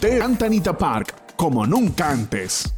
[0.00, 2.72] de Antanita Park como nunca antes.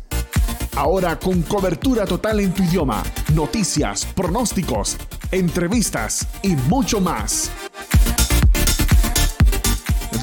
[0.75, 3.03] Ahora con cobertura total en tu idioma,
[3.35, 4.97] noticias, pronósticos,
[5.31, 7.51] entrevistas y mucho más.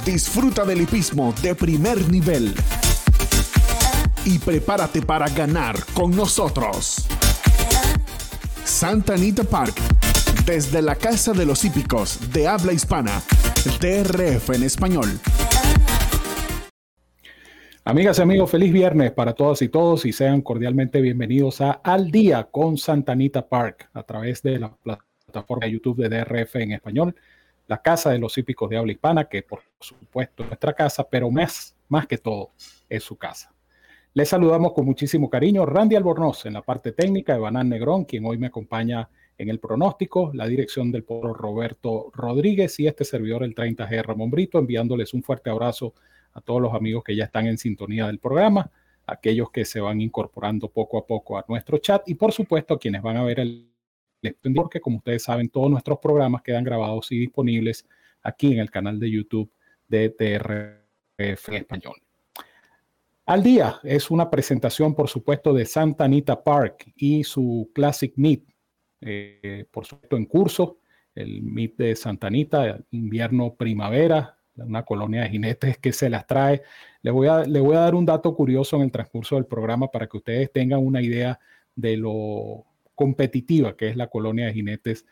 [0.05, 2.55] Disfruta del hipismo de primer nivel
[4.25, 7.05] y prepárate para ganar con nosotros.
[8.65, 9.75] Santa Anita Park,
[10.47, 13.21] desde la Casa de los Hípicos de habla hispana,
[13.79, 15.19] DRF en español.
[17.87, 22.11] Amigas y amigos, feliz viernes para todas y todos y sean cordialmente bienvenidos a Al
[22.11, 26.73] Día con Santa Anita Park a través de la plataforma de YouTube de DRF en
[26.73, 27.15] español,
[27.65, 31.31] la Casa de los Hípicos de habla hispana, que por supuesto es nuestra casa, pero
[31.31, 32.51] más, más que todo
[32.89, 33.53] es su casa.
[34.13, 38.37] Les saludamos con muchísimo cariño Randy Albornoz en la parte técnica, Evanán Negrón, quien hoy
[38.37, 43.55] me acompaña en el pronóstico, la dirección del pueblo Roberto Rodríguez y este servidor, el
[43.55, 45.93] 30G Ramón Brito, enviándoles un fuerte abrazo
[46.41, 48.71] todos los amigos que ya están en sintonía del programa,
[49.05, 52.79] aquellos que se van incorporando poco a poco a nuestro chat y por supuesto a
[52.79, 53.71] quienes van a ver el
[54.55, 57.87] porque como ustedes saben, todos nuestros programas quedan grabados y disponibles
[58.23, 59.51] aquí en el canal de YouTube
[59.87, 61.95] de TRF español.
[63.25, 68.43] Al día es una presentación, por supuesto, de Santa Anita Park y su Classic Meet,
[69.01, 70.79] eh, por supuesto, en curso,
[71.13, 76.61] el Meet de Santa Anita, invierno-primavera, una colonia de jinetes que se las trae.
[77.01, 79.89] Le voy, a, le voy a dar un dato curioso en el transcurso del programa
[79.89, 81.39] para que ustedes tengan una idea
[81.75, 85.05] de lo competitiva que es la colonia de jinetes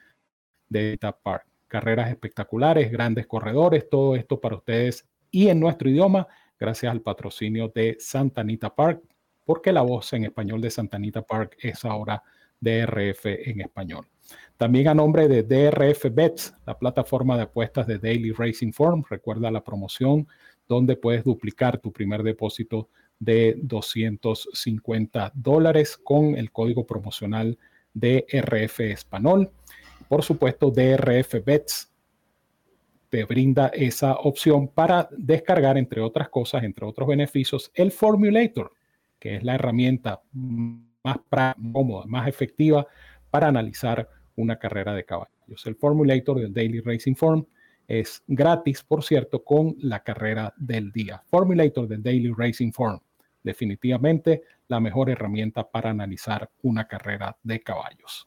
[0.68, 1.46] de Anita Park.
[1.68, 6.28] Carreras espectaculares, grandes corredores, todo esto para ustedes y en nuestro idioma
[6.59, 9.02] gracias al patrocinio de Santa Anita Park,
[9.44, 12.24] porque la voz en español de Santa Anita Park es ahora
[12.59, 14.08] DRF en español.
[14.58, 19.52] También a nombre de DRF Bets, la plataforma de apuestas de Daily Racing Form, recuerda
[19.52, 20.28] la promoción
[20.68, 27.58] donde puedes duplicar tu primer depósito de 250 dólares con el código promocional
[27.94, 29.52] DRF Español.
[30.08, 31.92] Por supuesto, DRF Bets
[33.09, 38.72] te brinda esa opción para descargar, entre otras cosas, entre otros beneficios, el Formulator,
[39.19, 41.19] que es la herramienta más
[41.72, 42.88] cómoda, más efectiva
[43.35, 44.07] para analizar
[44.38, 45.66] una carrera de caballos.
[45.66, 47.46] El Formulator del Daily Racing Form
[47.85, 51.22] es gratis, por cierto, con la carrera del día.
[51.25, 52.97] Formulator del Daily Racing Form,
[53.44, 58.25] definitivamente la mejor herramienta para analizar una carrera de caballos.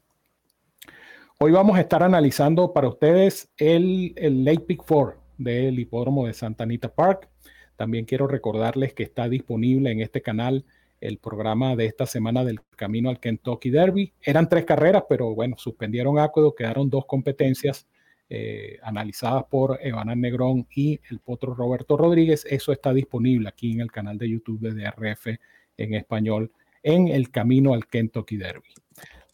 [1.41, 4.13] Hoy vamos a estar analizando para ustedes el,
[4.45, 7.31] Lake Peak 4 del hipódromo de Santa Anita Park.
[7.77, 10.67] También quiero recordarles que está disponible en este canal
[11.01, 14.13] el programa de esta semana del camino al Kentucky Derby.
[14.21, 17.87] Eran tres carreras, pero bueno, suspendieron Acuedo, quedaron dos competencias
[18.31, 22.45] eh, analizadas por Evanán Negrón y el potro Roberto Rodríguez.
[22.49, 25.39] Eso está disponible aquí en el canal de YouTube de DRF
[25.77, 28.75] en español en el camino al Kentucky Derby.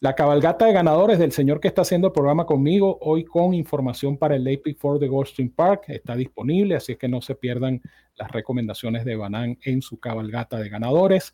[0.01, 4.19] La cabalgata de ganadores del señor que está haciendo el programa conmigo, hoy con información
[4.19, 7.81] para el Lake for the Goldstream Park, está disponible, así que no se pierdan
[8.17, 11.33] las recomendaciones de Banán en su cabalgata de ganadores.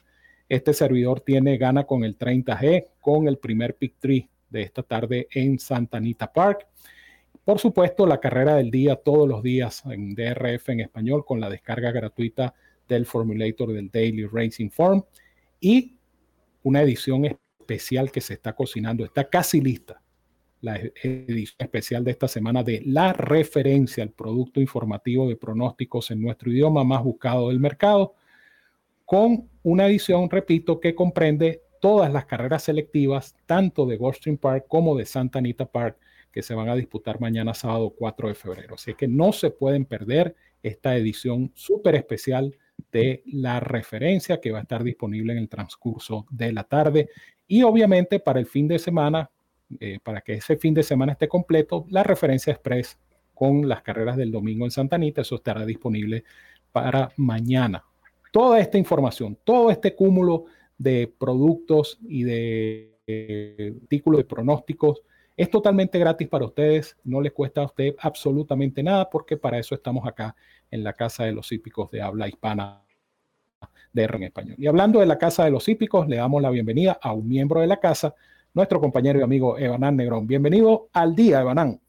[0.51, 5.29] Este servidor tiene gana con el 30G, con el primer pick tree de esta tarde
[5.31, 6.67] en Santa Anita Park.
[7.45, 11.49] Por supuesto, la carrera del día todos los días en DRF en español con la
[11.49, 12.53] descarga gratuita
[12.89, 15.05] del formulator del Daily Racing Form
[15.61, 15.95] y
[16.65, 19.05] una edición especial que se está cocinando.
[19.05, 20.03] Está casi lista
[20.63, 26.21] la edición especial de esta semana de la referencia al producto informativo de pronósticos en
[26.21, 28.17] nuestro idioma más buscado del mercado,
[29.11, 34.97] con una edición, repito, que comprende todas las carreras selectivas, tanto de Goldstream Park como
[34.97, 35.97] de Santa Anita Park,
[36.31, 38.77] que se van a disputar mañana sábado 4 de febrero.
[38.77, 42.57] Así que no se pueden perder esta edición súper especial
[42.93, 47.09] de la referencia que va a estar disponible en el transcurso de la tarde
[47.49, 49.29] y obviamente para el fin de semana,
[49.81, 52.97] eh, para que ese fin de semana esté completo, la referencia express
[53.35, 56.23] con las carreras del domingo en Santa Anita, eso estará disponible
[56.71, 57.90] para mañana.
[58.31, 60.45] Toda esta información, todo este cúmulo
[60.79, 65.03] de productos y de eh, artículos de pronósticos
[65.37, 69.75] es totalmente gratis para ustedes, no les cuesta a usted absolutamente nada porque para eso
[69.75, 70.37] estamos acá
[70.71, 72.85] en la Casa de los Hípicos de Habla Hispana
[73.93, 74.57] de R en español.
[74.59, 77.61] Y hablando de la Casa de los Hípicos, le damos la bienvenida a un miembro
[77.61, 78.15] de la casa,
[78.55, 80.27] nuestro compañero y amigo Evanán Negrón.
[80.27, 81.81] Bienvenido al día, Evanán.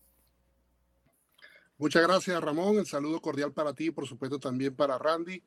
[1.77, 2.77] Muchas gracias, Ramón.
[2.77, 5.43] El saludo cordial para ti, por supuesto también para Randy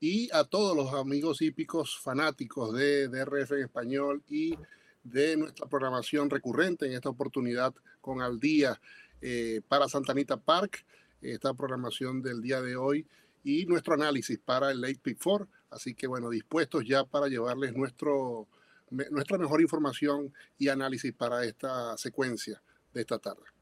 [0.00, 4.54] y a todos los amigos hípicos fanáticos de DRF en español y
[5.02, 8.80] de nuestra programación recurrente en esta oportunidad con Al Día
[9.20, 10.84] eh, para Santanita Park,
[11.20, 13.06] esta programación del día de hoy
[13.42, 15.48] y nuestro análisis para el Late Pick 4.
[15.70, 18.46] Así que bueno, dispuestos ya para llevarles nuestro,
[18.90, 22.62] nuestra mejor información y análisis para esta secuencia
[22.94, 23.57] de esta tarde.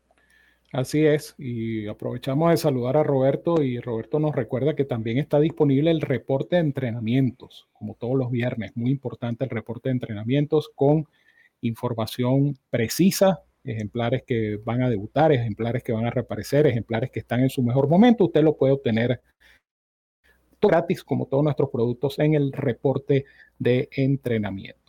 [0.73, 5.39] Así es, y aprovechamos de saludar a Roberto y Roberto nos recuerda que también está
[5.39, 10.71] disponible el reporte de entrenamientos, como todos los viernes, muy importante el reporte de entrenamientos
[10.75, 11.07] con
[11.61, 17.41] información precisa, ejemplares que van a debutar, ejemplares que van a reaparecer, ejemplares que están
[17.41, 19.23] en su mejor momento, usted lo puede obtener
[20.61, 23.25] gratis como todos nuestros productos en el reporte
[23.59, 24.86] de entrenamiento.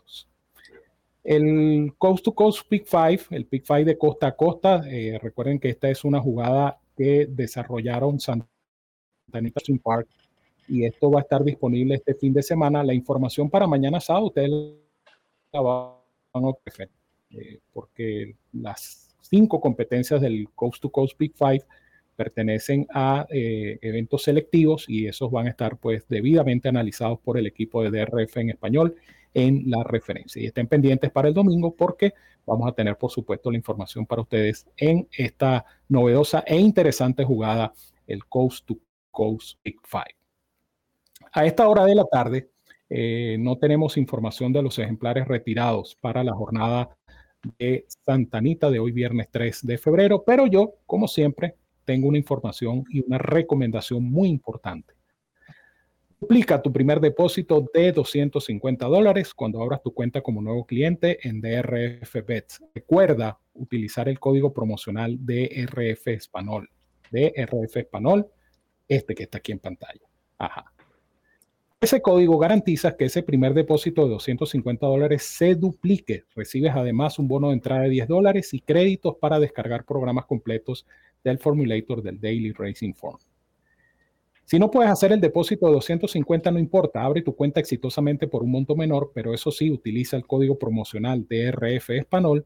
[1.27, 5.59] El Coast to Coast Pick 5, el Pick 5 de costa a costa, eh, recuerden
[5.59, 8.47] que esta es una jugada que desarrollaron Santa
[9.33, 10.07] Anita Park
[10.69, 12.81] y esto va a estar disponible este fin de semana.
[12.81, 14.50] La información para mañana sábado ustedes
[15.51, 15.97] la van
[16.31, 16.89] a ofrecer
[17.31, 21.65] eh, porque las cinco competencias del Coast to Coast Pick 5
[22.15, 27.47] pertenecen a eh, eventos selectivos y esos van a estar pues debidamente analizados por el
[27.47, 28.95] equipo de DRF en español
[29.33, 30.41] en la referencia.
[30.41, 32.13] Y estén pendientes para el domingo porque
[32.45, 37.74] vamos a tener, por supuesto, la información para ustedes en esta novedosa e interesante jugada,
[38.07, 38.77] el Coast to
[39.12, 40.15] Coast Big Five.
[41.33, 42.50] A esta hora de la tarde
[42.89, 46.97] eh, no tenemos información de los ejemplares retirados para la jornada
[47.59, 52.83] de Santanita de hoy viernes 3 de febrero, pero yo, como siempre, tengo una información
[52.89, 54.97] y una recomendación muy importante.
[56.19, 61.42] Duplica tu primer depósito de 250 dólares cuando abras tu cuenta como nuevo cliente en
[61.42, 62.64] DRF Bets.
[62.74, 66.72] Recuerda utilizar el código promocional DRF Español.
[67.12, 68.28] DRF Español,
[68.88, 70.02] este que está aquí en pantalla.
[70.40, 70.74] Ajá.
[71.80, 76.24] Ese código garantiza que ese primer depósito de 250 dólares se duplique.
[76.36, 80.88] Recibes además un bono de entrada de 10 dólares y créditos para descargar programas completos
[81.24, 83.20] del formulator del Daily Racing Form.
[84.50, 88.44] Si no puedes hacer el depósito de 250, no importa, abre tu cuenta exitosamente por
[88.44, 92.46] un monto menor, pero eso sí, utiliza el código promocional DRF Español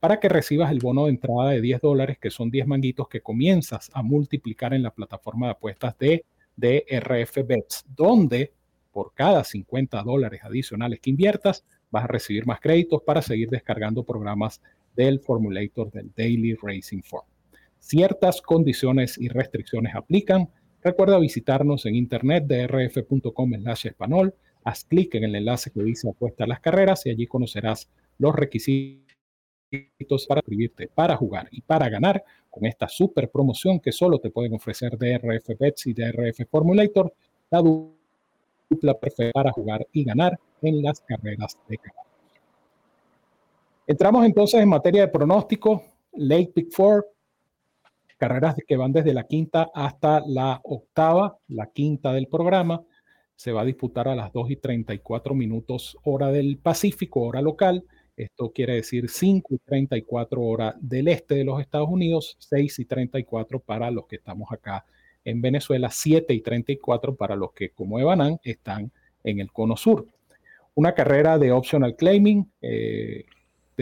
[0.00, 3.20] para que recibas el bono de entrada de 10 dólares, que son 10 manguitos que
[3.20, 6.24] comienzas a multiplicar en la plataforma de apuestas de
[6.56, 8.54] DRF Bets, donde
[8.90, 14.04] por cada 50 dólares adicionales que inviertas, vas a recibir más créditos para seguir descargando
[14.04, 14.62] programas
[14.96, 17.26] del formulator del Daily Racing Form.
[17.78, 20.48] Ciertas condiciones y restricciones aplican.
[20.82, 23.52] Recuerda visitarnos en internet drf.com
[23.84, 24.34] español.
[24.64, 27.88] Haz clic en el enlace que dice apuesta a las carreras y allí conocerás
[28.18, 29.06] los requisitos
[30.28, 34.54] para inscribirte, para jugar y para ganar con esta super promoción que solo te pueden
[34.54, 37.12] ofrecer DRF Bets y DRF Formulator,
[37.50, 42.12] la dupla perfecta para jugar y ganar en las carreras de caballos.
[43.86, 45.82] Entramos entonces en materia de pronóstico.
[46.14, 47.06] Lake Pick 4,
[48.22, 52.84] carreras que van desde la quinta hasta la octava, la quinta del programa.
[53.34, 57.82] Se va a disputar a las 2 y 34 minutos hora del Pacífico, hora local.
[58.16, 62.84] Esto quiere decir 5 y 34 hora del este de los Estados Unidos, 6 y
[62.84, 64.86] 34 para los que estamos acá
[65.24, 68.92] en Venezuela, 7 y 34 para los que, como Evanan, están
[69.24, 70.06] en el cono sur.
[70.76, 73.24] Una carrera de optional claiming, eh,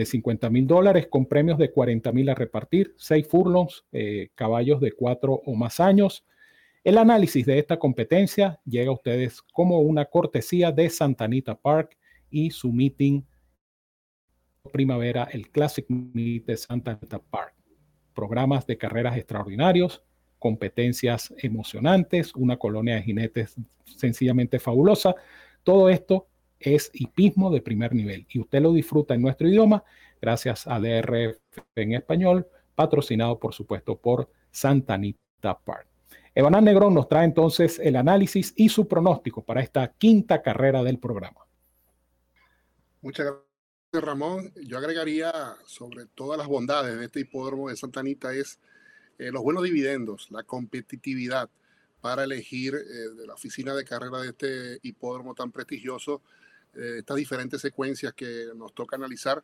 [0.00, 4.80] de 50 mil dólares con premios de 40 mil a repartir, 6 furlongs, eh, caballos
[4.80, 6.24] de 4 o más años.
[6.82, 11.98] El análisis de esta competencia llega a ustedes como una cortesía de Santanita Park
[12.30, 13.22] y su meeting
[14.72, 17.54] primavera, el Classic Meet de Santa Anita Park.
[18.14, 20.02] Programas de carreras extraordinarios,
[20.38, 23.54] competencias emocionantes, una colonia de jinetes
[23.84, 25.14] sencillamente fabulosa.
[25.62, 26.28] Todo esto
[26.60, 29.82] es hipismo de primer nivel y usted lo disfruta en nuestro idioma
[30.20, 31.38] gracias a DRF
[31.74, 35.86] en español, patrocinado por supuesto por Santa Anita Park.
[36.34, 40.98] Evanán Negrón nos trae entonces el análisis y su pronóstico para esta quinta carrera del
[40.98, 41.40] programa.
[43.02, 44.52] Muchas gracias, Ramón.
[44.62, 45.32] Yo agregaría
[45.64, 48.60] sobre todas las bondades de este hipódromo de Santa Anita es
[49.18, 51.50] eh, los buenos dividendos, la competitividad
[52.00, 56.22] para elegir eh, de la oficina de carrera de este hipódromo tan prestigioso
[56.74, 59.42] eh, estas diferentes secuencias que nos toca analizar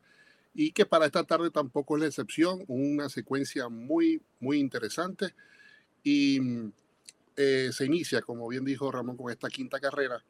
[0.53, 5.35] y que para esta tarde tampoco es la excepción, una secuencia muy, muy interesante.
[6.03, 6.39] Y
[7.35, 10.23] eh, se inicia, como bien dijo Ramón, con esta quinta carrera,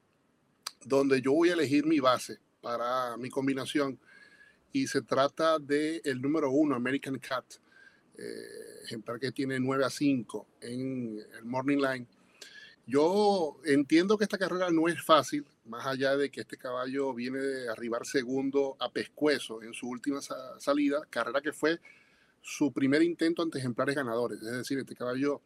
[0.83, 3.97] donde yo voy a elegir mi base para mi combinación.
[4.73, 7.45] Y se trata del el número uno, American Cat,
[8.17, 12.07] eh, ejemplar que tiene 9 a 5 en el Morning Line.
[12.85, 17.39] Yo entiendo que esta carrera no es fácil, más allá de que este caballo viene
[17.39, 20.19] de arribar segundo a pescuezo en su última
[20.59, 21.79] salida, carrera que fue
[22.41, 24.41] su primer intento ante ejemplares ganadores.
[24.41, 25.41] Es decir, este caballo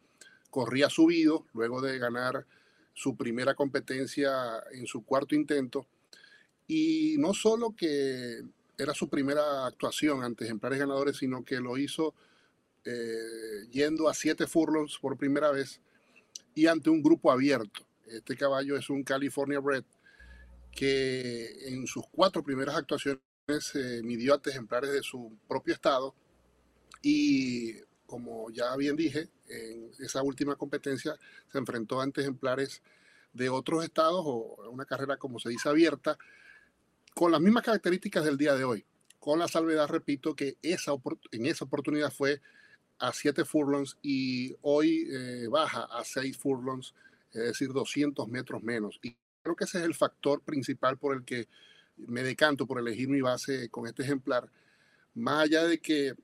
[0.50, 2.46] corría subido luego de ganar
[2.94, 5.86] su primera competencia en su cuarto intento.
[6.68, 8.42] Y no solo que
[8.78, 12.14] era su primera actuación ante ejemplares ganadores, sino que lo hizo
[12.84, 15.80] eh, yendo a siete furlongs por primera vez
[16.54, 17.86] y ante un grupo abierto.
[18.06, 19.84] Este caballo es un California Bred
[20.74, 23.20] que en sus cuatro primeras actuaciones
[23.74, 26.14] eh, midió ante ejemplares de su propio estado
[27.02, 27.74] y
[28.06, 31.16] como ya bien dije, en esa última competencia
[31.50, 32.82] se enfrentó ante ejemplares
[33.32, 36.18] de otros estados o una carrera, como se dice, abierta,
[37.14, 38.84] con las mismas características del día de hoy.
[39.18, 40.92] Con la salvedad, repito, que esa,
[41.30, 42.42] en esa oportunidad fue
[42.98, 46.94] a 7 furlongs y hoy eh, baja a 6 furlongs,
[47.32, 49.00] es decir, 200 metros menos.
[49.42, 51.48] Creo que ese es el factor principal por el que
[51.96, 54.50] me decanto por elegir mi base con este ejemplar.
[55.14, 56.14] Más allá de que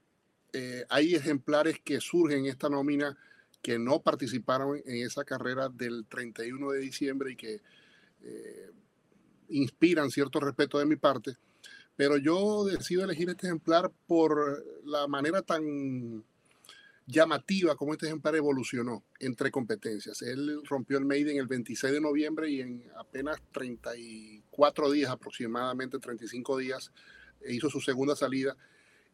[0.52, 3.16] eh, hay ejemplares que surgen en esta nómina
[3.60, 7.60] que no participaron en esa carrera del 31 de diciembre y que
[8.22, 8.70] eh,
[9.48, 11.37] inspiran cierto respeto de mi parte,
[11.96, 16.25] pero yo decido elegir este ejemplar por la manera tan
[17.08, 20.20] llamativa como este ejemplar evolucionó entre competencias.
[20.20, 26.58] Él rompió el Maiden el 26 de noviembre y en apenas 34 días, aproximadamente 35
[26.58, 26.92] días,
[27.48, 28.54] hizo su segunda salida.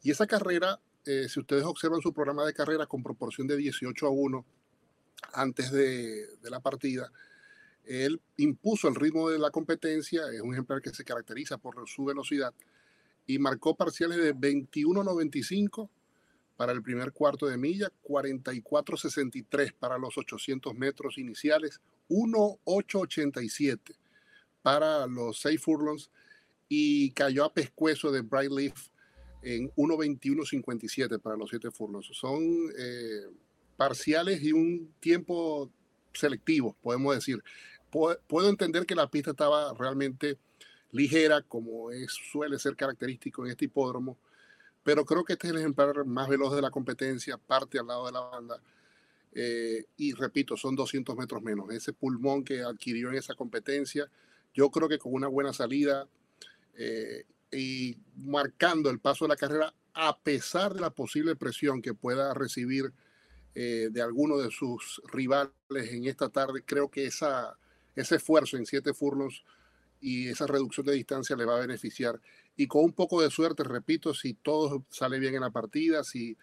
[0.02, 4.06] Y esa carrera, eh, si ustedes observan su programa de carrera con proporción de 18
[4.06, 4.44] a 1
[5.32, 7.12] antes de, de la partida,
[7.84, 12.04] él impuso el ritmo de la competencia, es un ejemplar que se caracteriza por su
[12.04, 12.52] velocidad
[13.24, 15.88] y marcó parciales de 21.95
[16.56, 23.96] para el primer cuarto de milla, 44.63 para los 800 metros iniciales, 1.887
[24.62, 26.11] para los 6 furlongs
[26.68, 28.88] y cayó a pescuezo de Bright Leaf
[29.42, 32.08] en 1.21.57 para los 7 furlongs.
[32.12, 32.42] Son
[32.78, 33.26] eh,
[33.76, 35.70] parciales y un tiempo
[36.12, 37.42] selectivo, podemos decir.
[37.90, 40.38] Puedo entender que la pista estaba realmente
[40.90, 44.16] ligera, como es, suele ser característico en este hipódromo,
[44.84, 48.06] pero creo que este es el ejemplar más veloz de la competencia, parte al lado
[48.06, 48.60] de la banda.
[49.32, 51.70] Eh, y repito, son 200 metros menos.
[51.70, 54.08] Ese pulmón que adquirió en esa competencia,
[54.52, 56.06] yo creo que con una buena salida
[56.76, 61.94] eh, y marcando el paso de la carrera, a pesar de la posible presión que
[61.94, 62.92] pueda recibir
[63.54, 67.56] eh, de alguno de sus rivales en esta tarde, creo que esa,
[67.96, 69.44] ese esfuerzo en siete furlongs
[70.00, 72.20] y esa reducción de distancia le va a beneficiar
[72.56, 76.37] y con un poco de suerte, repito, si todo sale bien en la partida, si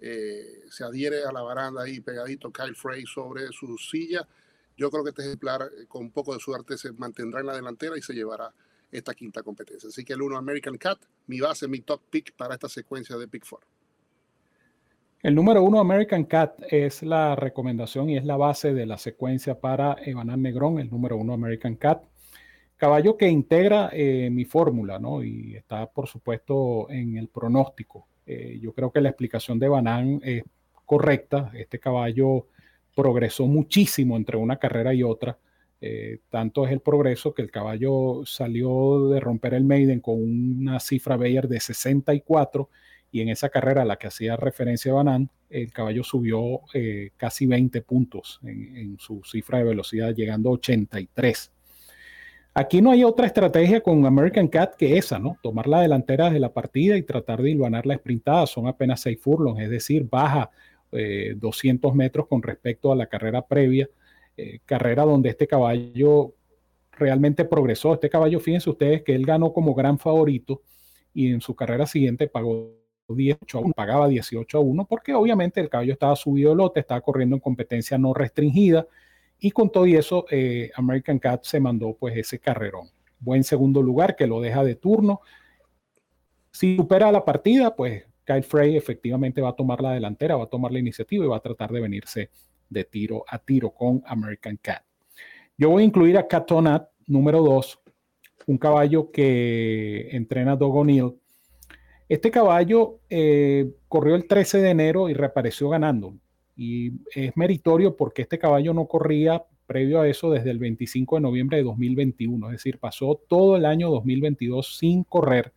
[0.00, 4.26] eh, se adhiere a la baranda ahí pegadito Kyle Frey sobre su silla,
[4.76, 7.56] yo creo que este ejemplar eh, con un poco de suerte se mantendrá en la
[7.56, 8.52] delantera y se llevará
[8.92, 9.88] esta quinta competencia.
[9.88, 13.26] Así que el 1 American Cat, mi base, mi top pick para esta secuencia de
[13.26, 13.60] Pick Four.
[15.20, 19.58] El número uno American Cat es la recomendación y es la base de la secuencia
[19.58, 22.04] para Evanán Negrón, el número uno American Cat.
[22.78, 25.24] Caballo que integra eh, mi fórmula, ¿no?
[25.24, 28.06] Y está, por supuesto, en el pronóstico.
[28.24, 30.44] Eh, yo creo que la explicación de Banán es
[30.86, 31.50] correcta.
[31.54, 32.46] Este caballo
[32.94, 35.36] progresó muchísimo entre una carrera y otra.
[35.80, 40.78] Eh, tanto es el progreso que el caballo salió de romper el Maiden con una
[40.78, 42.70] cifra Bayer de 64
[43.10, 46.60] y en esa carrera a la que hacía referencia Banán, el caballo subió
[47.16, 51.52] casi 20 puntos en, en, su cifra de velocidad, llegando a 83.
[52.58, 55.38] Aquí no hay otra estrategia con American Cat que esa, ¿no?
[55.44, 58.48] Tomar la delantera de la partida y tratar de hilvanar la sprintada.
[58.48, 60.50] Son apenas seis furlongs, es decir, baja
[60.90, 63.88] 200 eh, metros con respecto a la carrera previa.
[64.36, 66.34] Eh, carrera donde este caballo
[66.90, 67.94] realmente progresó.
[67.94, 70.62] Este caballo, fíjense ustedes que él ganó como gran favorito
[71.14, 72.72] y en su carrera siguiente pagó
[73.08, 76.80] 18 a 1, pagaba 18 a 1 porque obviamente el caballo estaba subido de lote,
[76.80, 78.88] estaba corriendo en competencia no restringida
[79.40, 82.88] y con todo y eso, eh, American Cat se mandó pues ese carrerón.
[83.20, 85.20] Buen segundo lugar que lo deja de turno.
[86.50, 90.48] Si supera la partida, pues Kyle Frey efectivamente va a tomar la delantera, va a
[90.48, 92.30] tomar la iniciativa y va a tratar de venirse
[92.68, 94.82] de tiro a tiro con American Cat.
[95.56, 97.80] Yo voy a incluir a Catonat, número 2,
[98.46, 101.18] un caballo que entrena Doug O'Neill.
[102.08, 106.14] Este caballo eh, corrió el 13 de enero y reapareció ganando.
[106.58, 111.22] Y es meritorio porque este caballo no corría previo a eso desde el 25 de
[111.22, 115.52] noviembre de 2021, es decir, pasó todo el año 2022 sin correr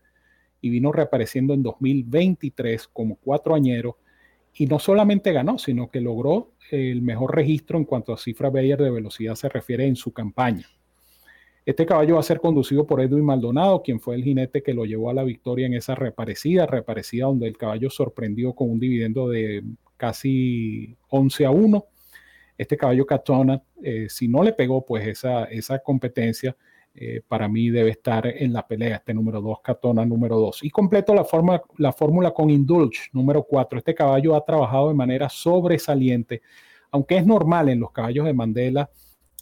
[0.61, 3.95] y vino reapareciendo en 2023 como cuatro añeros
[4.53, 8.79] y no solamente ganó, sino que logró el mejor registro en cuanto a cifra Bayer
[8.79, 10.67] de velocidad se refiere en su campaña.
[11.65, 14.85] Este caballo va a ser conducido por Edwin Maldonado, quien fue el jinete que lo
[14.85, 19.29] llevó a la victoria en esa reaparecida, reaparecida donde el caballo sorprendió con un dividendo
[19.29, 19.63] de
[20.01, 21.85] casi 11 a 1.
[22.57, 26.55] este caballo Katona, eh, si no le pegó pues esa, esa competencia,
[26.95, 30.63] eh, para mí debe estar en la pelea, este número 2, Katona número 2.
[30.63, 33.77] Y completo la, forma, la fórmula con Indulge número 4.
[33.77, 36.41] Este caballo ha trabajado de manera sobresaliente,
[36.89, 38.89] aunque es normal en los caballos de Mandela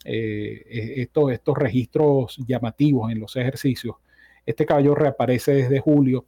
[0.04, 3.96] eh, estos, estos registros llamativos en los ejercicios.
[4.46, 6.25] Este caballo reaparece desde julio.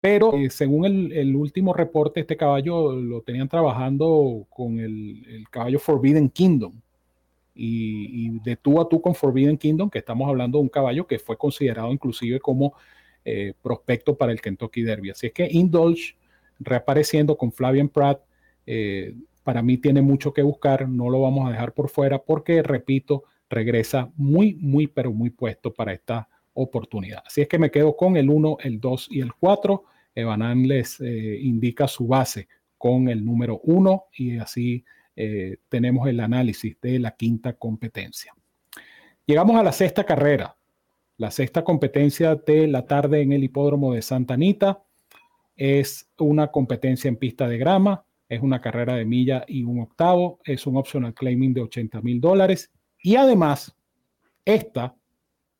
[0.00, 6.30] Pero eh, según el, último reporte, este caballo lo tenían trabajando con el, caballo Forbidden
[6.30, 6.72] Kingdom,
[7.54, 11.18] y, de tú a tú con Forbidden Kingdom, que estamos hablando de un caballo que
[11.18, 12.72] fue considerado inclusive como
[13.24, 15.10] eh, prospecto para el Kentucky Derby.
[15.10, 16.16] Así es que Indulge,
[16.58, 18.22] reapareciendo con Flavian Pratt,
[18.66, 22.62] eh, para mí tiene mucho que buscar, no lo vamos a dejar por fuera porque,
[22.62, 26.28] repito, regresa muy, muy, pero muy puesto para esta
[26.62, 27.22] oportunidad.
[27.26, 29.84] Así es que me quedo con el 1, el 2 y el 4.
[30.14, 34.84] Evanan les eh, indica su base con el número 1 y así
[35.16, 38.34] eh, tenemos el análisis de la quinta competencia.
[39.26, 40.56] Llegamos a la sexta carrera,
[41.16, 44.82] la sexta competencia de la tarde en el hipódromo de Santa Anita.
[45.56, 50.40] Es una competencia en pista de grama, es una carrera de milla y un octavo,
[50.44, 52.70] es un optional claiming de 80 mil dólares
[53.02, 53.76] y además
[54.44, 54.96] esta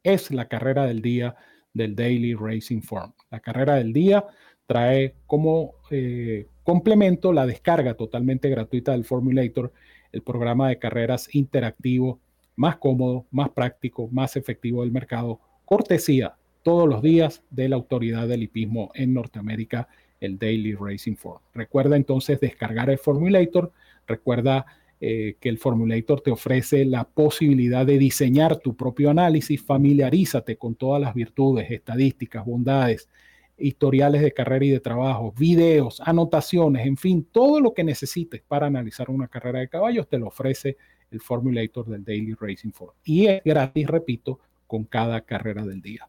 [0.03, 1.37] es la carrera del día
[1.73, 3.13] del Daily Racing Form.
[3.31, 4.25] La carrera del día
[4.67, 9.73] trae como eh, complemento la descarga totalmente gratuita del Formulator,
[10.13, 12.21] el programa de carreras interactivo
[12.57, 18.29] más cómodo, más práctico, más efectivo del mercado, cortesía todos los días de la autoridad
[18.29, 19.89] del hipismo en Norteamérica,
[20.21, 21.41] el Daily Racing Form.
[21.55, 23.73] Recuerda entonces descargar el Formulator,
[24.07, 24.67] recuerda
[25.03, 30.75] eh, que el Formulator te ofrece la posibilidad de diseñar tu propio análisis, familiarízate con
[30.75, 33.09] todas las virtudes, estadísticas, bondades,
[33.57, 38.67] historiales de carrera y de trabajo, videos, anotaciones, en fin, todo lo que necesites para
[38.67, 40.77] analizar una carrera de caballos te lo ofrece
[41.11, 42.93] el Formulator del Daily Racing Form.
[43.03, 46.09] Y es gratis, repito, con cada carrera del día.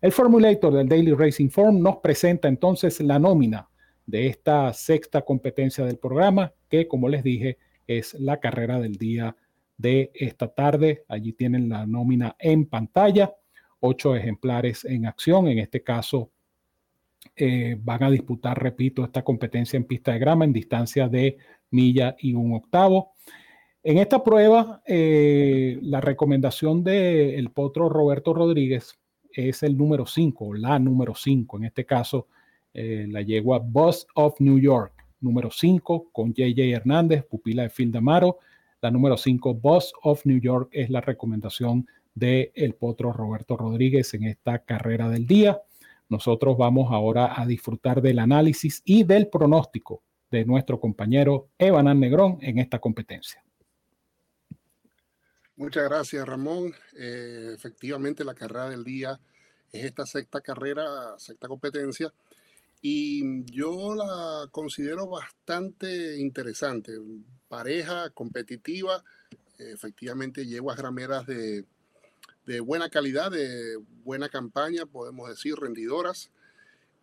[0.00, 3.68] El Formulator del Daily Racing Form nos presenta entonces la nómina
[4.04, 9.36] de esta sexta competencia del programa, que como les dije es la carrera del día
[9.76, 11.04] de esta tarde.
[11.08, 13.34] Allí tienen la nómina en pantalla,
[13.80, 16.30] ocho ejemplares en acción, en este caso
[17.34, 21.38] eh, van a disputar, repito, esta competencia en pista de grama en distancia de
[21.70, 23.12] milla y un octavo.
[23.82, 28.98] En esta prueba, eh, la recomendación del potro Roberto Rodríguez
[29.30, 32.28] es el número 5, la número 5, en este caso
[32.72, 37.92] eh, la yegua Bus of New York, número 5 con JJ Hernández, pupila de Phil
[37.92, 38.38] Damaro.
[38.80, 44.14] La número 5, Bus of New York, es la recomendación del el potro Roberto Rodríguez
[44.14, 45.60] en esta carrera del día.
[46.08, 52.38] Nosotros vamos ahora a disfrutar del análisis y del pronóstico de nuestro compañero Evan Negrón
[52.40, 53.42] en esta competencia.
[55.56, 56.74] Muchas gracias, Ramón.
[56.98, 59.18] Eh, efectivamente, la carrera del día
[59.72, 62.12] es esta sexta carrera, sexta competencia,
[62.88, 66.92] y yo la considero bastante interesante.
[67.48, 69.02] Pareja competitiva,
[69.58, 71.64] efectivamente, yeguas grameras de,
[72.46, 76.30] de buena calidad, de buena campaña, podemos decir, rendidoras,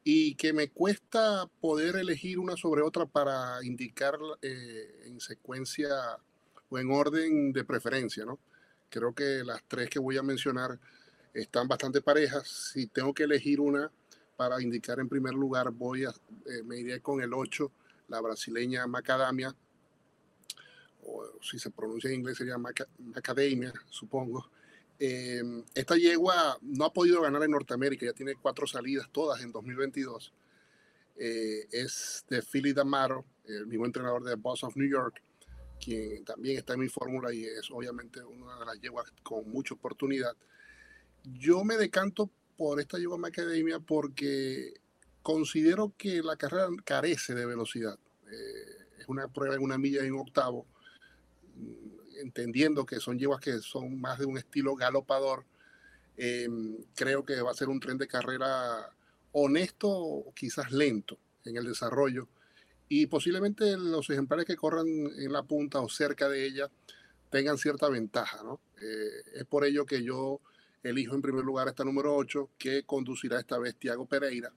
[0.06, 5.90] y que me cuesta poder elegir una sobre otra para indicar eh, en secuencia
[6.70, 8.40] o en orden de preferencia, ¿no?
[8.88, 10.80] Creo que las tres que voy a mencionar
[11.34, 12.72] están bastante parejas.
[12.72, 13.92] Si tengo que elegir una
[14.36, 17.72] para indicar en primer lugar, voy a, eh, me iré con el 8,
[18.10, 19.56] la brasileña Macadamia,
[21.06, 24.50] o si se pronuncia en inglés sería Macadamia, supongo.
[25.00, 29.52] Em, esta yegua no ha podido ganar en Norteamérica, ya tiene cuatro salidas, todas en
[29.52, 30.34] 2022.
[31.16, 35.22] Eh, es de Philly Damaro, el mismo entrenador de Boss of New York,
[35.84, 39.74] quien también está en mi fórmula y es obviamente una de las yeguas con mucha
[39.74, 40.36] oportunidad.
[41.24, 42.30] Yo me decanto
[42.64, 44.74] por esta yegua Macadamia porque
[45.22, 48.00] considero que la carrera carece de velocidad.
[48.32, 50.66] Eh, es una prueba en una milla y un octavo
[52.22, 55.44] entendiendo que son yeguas que son más de un estilo galopador,
[56.16, 58.90] em, creo que va a ser un tren de carrera
[59.34, 62.30] honesto quizás lento en el desarrollo.
[62.88, 66.72] Y posiblemente los ejemplares que corran en la punta o cerca de ella
[67.30, 68.42] tengan cierta ventaja.
[68.42, 68.62] ¿no?
[68.82, 70.40] Eh, es por ello que yo
[70.84, 74.54] elijo en primer lugar esta número 8 que conducirá esta vez Tiago Pereira.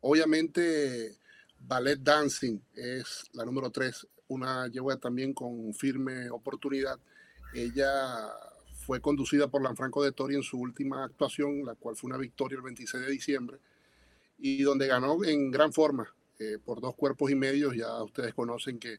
[0.00, 1.18] Obviamente,
[1.58, 6.98] Ballet Dancing es la número 3 una yegua también con firme oportunidad.
[7.54, 8.30] Ella
[8.86, 12.56] fue conducida por Lanfranco de Tori en su última actuación, la cual fue una victoria
[12.56, 13.58] el 26 de diciembre,
[14.38, 17.72] y donde ganó en gran forma, eh, por dos cuerpos y medio.
[17.72, 18.98] Ya ustedes conocen que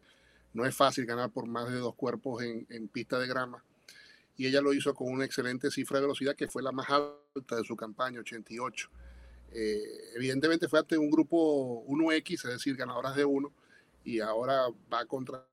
[0.51, 3.63] No es fácil ganar por más de dos cuerpos en, en pista de grama.
[4.39, 7.57] Y ella lo hizo con una excelente cifra de velocidad que fue la más alta
[7.57, 8.89] de su campaña, 88.
[9.51, 9.83] Eh,
[10.15, 13.51] evidentemente fue ante un grupo 1X, es decir, ganadoras de uno,
[14.05, 15.45] y ahora va contra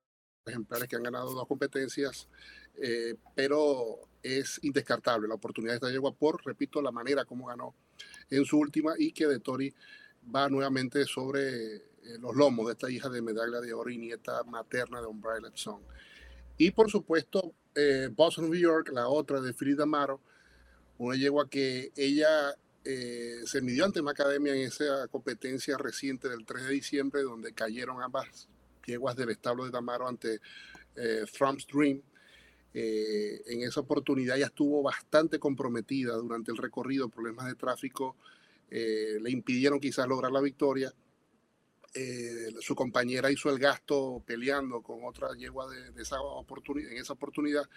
[0.47, 2.29] ejemplares que han ganado dos competencias,
[2.77, 7.75] eh, pero es indescartable la oportunidad de esta yegua por, repito, la manera como ganó
[8.31, 9.75] en su última y que de Tori
[10.33, 11.83] va nuevamente sobre eh,
[12.21, 15.83] los lomos de esta hija de medalla de oro y nieta materna de Umbrella Song.
[16.59, 17.53] Y por supuesto,
[18.13, 20.21] Boston, New York, la otra de Frida Amaro,
[20.99, 22.57] una yegua que ella
[22.89, 28.01] eh, se midió ante Macademia en esa competencia reciente del 3 de diciembre, donde cayeron
[28.01, 28.49] ambas
[28.87, 30.41] yeguas del establo de Tamaro ante
[30.95, 32.01] eh, Trump's Dream.
[32.73, 38.17] Eh, en esa oportunidad ya estuvo bastante comprometida durante el recorrido, problemas de tráfico
[38.69, 40.93] le impidieron quizás lograr la victoria.
[42.61, 47.69] Su compañera hizo el gasto peleando con otra yegua en esa oportunidad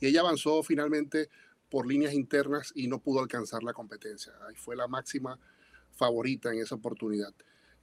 [0.00, 1.28] y ella avanzó finalmente
[1.70, 4.32] por líneas internas y no pudo alcanzar la competencia.
[4.46, 5.38] Ahí fue la máxima
[5.92, 7.34] favorita en esa oportunidad.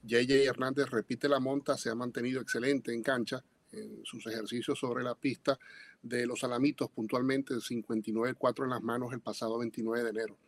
[0.02, 5.04] JJ Hernández repite la monta, se ha mantenido excelente en cancha en sus ejercicios sobre
[5.04, 5.58] la pista
[6.02, 10.38] de los Alamitos, puntualmente 59-4 en las manos el pasado 29 de enero.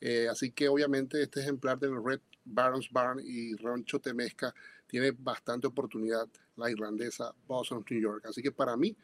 [0.00, 4.54] Eh, así que obviamente este ejemplar del Red Barons Barn y Rancho Temesca
[4.86, 8.26] tiene bastante oportunidad la irlandesa Boston, New York.
[8.26, 8.96] Así que para mí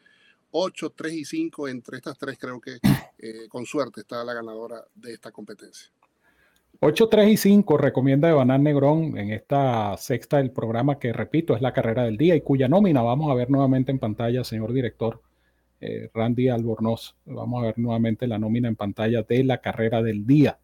[0.52, 2.78] 8, 3 y 5, entre estas tres creo que
[3.18, 5.90] eh, con suerte está la ganadora de esta competencia.
[6.80, 11.62] 8, 3 y 5 recomienda Evanán Negrón en esta sexta del programa que, repito, es
[11.62, 15.22] la carrera del día y cuya nómina vamos a ver nuevamente en pantalla, señor director
[15.80, 17.16] eh, Randy Albornoz.
[17.24, 20.58] Vamos a ver nuevamente la nómina en pantalla de la carrera del día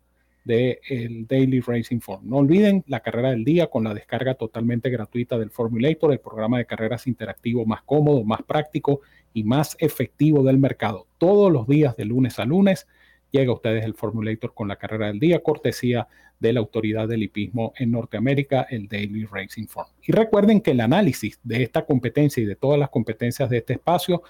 [0.48, 2.26] del Daily Racing Form.
[2.26, 6.56] No olviden la carrera del día con la descarga totalmente gratuita del Formulator, el programa
[6.56, 9.02] de carreras interactivo más cómodo, más práctico
[9.34, 11.06] y más efectivo del mercado.
[11.18, 12.86] Todos los días de lunes a lunes
[13.30, 16.08] llega a ustedes el Formulator con la carrera del día, cortesía
[16.40, 19.88] de la autoridad del hipismo en Norteamérica, el Daily Racing Form.
[20.02, 23.74] Y recuerden que el análisis de esta competencia y de todas las competencias de este
[23.74, 24.22] espacio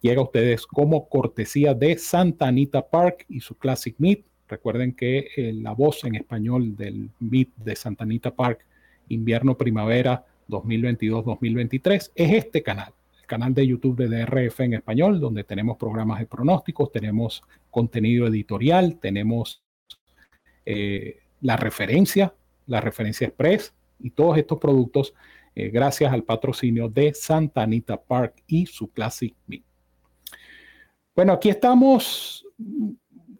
[0.00, 5.30] llega a ustedes como cortesía de Santa Anita Park y su Classic Meet Recuerden que
[5.34, 8.66] eh, la voz en español del MIT de Santa Anita Park,
[9.08, 15.78] invierno-primavera 2022-2023, es este canal, el canal de YouTube de DRF en español, donde tenemos
[15.78, 19.62] programas de pronósticos, tenemos contenido editorial, tenemos
[20.66, 22.34] eh, la referencia,
[22.66, 25.14] la referencia express y todos estos productos
[25.54, 29.64] eh, gracias al patrocinio de Santa Anita Park y su Classic Meet.
[31.16, 32.46] Bueno, aquí estamos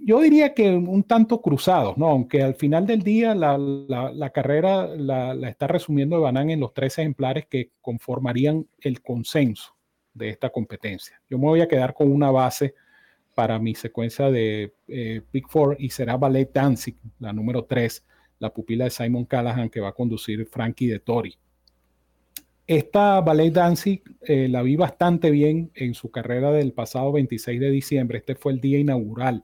[0.05, 2.09] yo diría que un tanto cruzados, ¿no?
[2.09, 7.47] Aunque al final del día la, carrera la, está resumiendo Banán en los tres ejemplares
[7.47, 9.77] que conformarían el consenso
[10.13, 11.21] de esta competencia.
[11.31, 12.75] Yo me voy a quedar con una base
[13.35, 18.05] para mi secuencia de eh, Big Four y será Ballet Dancing, la número 3,
[18.41, 21.35] la pupila de Simon Callahan que va a conducir Frankie de Tori.
[22.67, 27.71] Esta Ballet Dancing eh, la vi bastante bien en su carrera del pasado 26 de
[27.71, 28.19] diciembre.
[28.19, 29.43] Este fue el día inaugural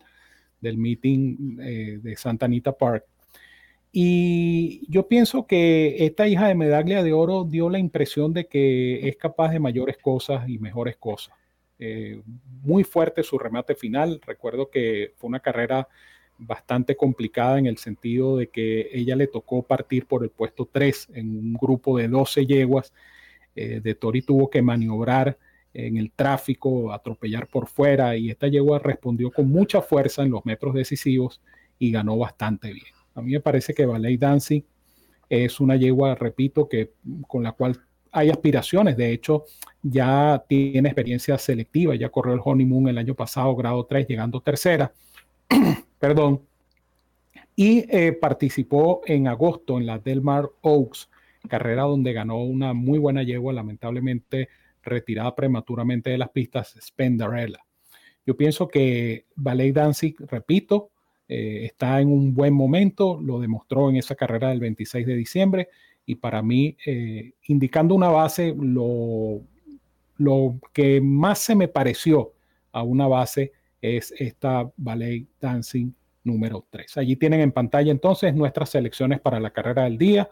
[0.61, 3.05] del meeting eh, de Santa Anita Park.
[3.91, 9.09] Y yo pienso que esta hija de medalla de oro dio la impresión de que
[9.09, 11.35] es capaz de mayores cosas y mejores cosas.
[11.79, 12.23] Eh,
[12.63, 14.21] muy fuerte su remate final.
[14.27, 15.89] Recuerdo que fue una carrera
[16.39, 21.09] bastante complicada en el sentido de que ella le tocó partir por el puesto 3
[21.15, 22.93] en un grupo de 12 yeguas.
[23.57, 25.39] Eh, de Tori tuvo que maniobrar
[25.87, 30.45] en el tráfico, atropellar por fuera y esta yegua respondió con mucha fuerza en los
[30.45, 31.41] metros decisivos
[31.79, 32.93] y ganó bastante bien.
[33.15, 34.63] A mí me parece que Ballet Dancing
[35.29, 36.95] es una yegua, repito, que
[37.29, 38.97] con la cual hay aspiraciones.
[38.97, 39.45] De hecho,
[39.81, 44.93] ya tiene experiencia selectiva, ya corrió el honeymoon el año pasado, grado 3, llegando tercera.
[46.01, 46.41] Perdón.
[47.55, 51.09] Y eh, participó en agosto en la Delmar Oaks,
[51.49, 54.49] carrera donde ganó una muy buena yegua, lamentablemente
[54.83, 57.59] retirada prematuramente de las pistas, Spendarella.
[58.27, 60.91] Yo pienso que Ballet Dancing, repito,
[61.29, 65.69] eh, está en un buen momento, lo demostró en esa carrera del 26 de diciembre
[66.07, 69.43] y para mí, eh, indicando una base, lo,
[70.17, 72.33] lo que más se me pareció
[72.73, 75.93] a una base es esta Ballet Dancing
[76.25, 76.97] número 3.
[76.99, 80.29] Allí tienen en pantalla entonces nuestras selecciones para la carrera del día.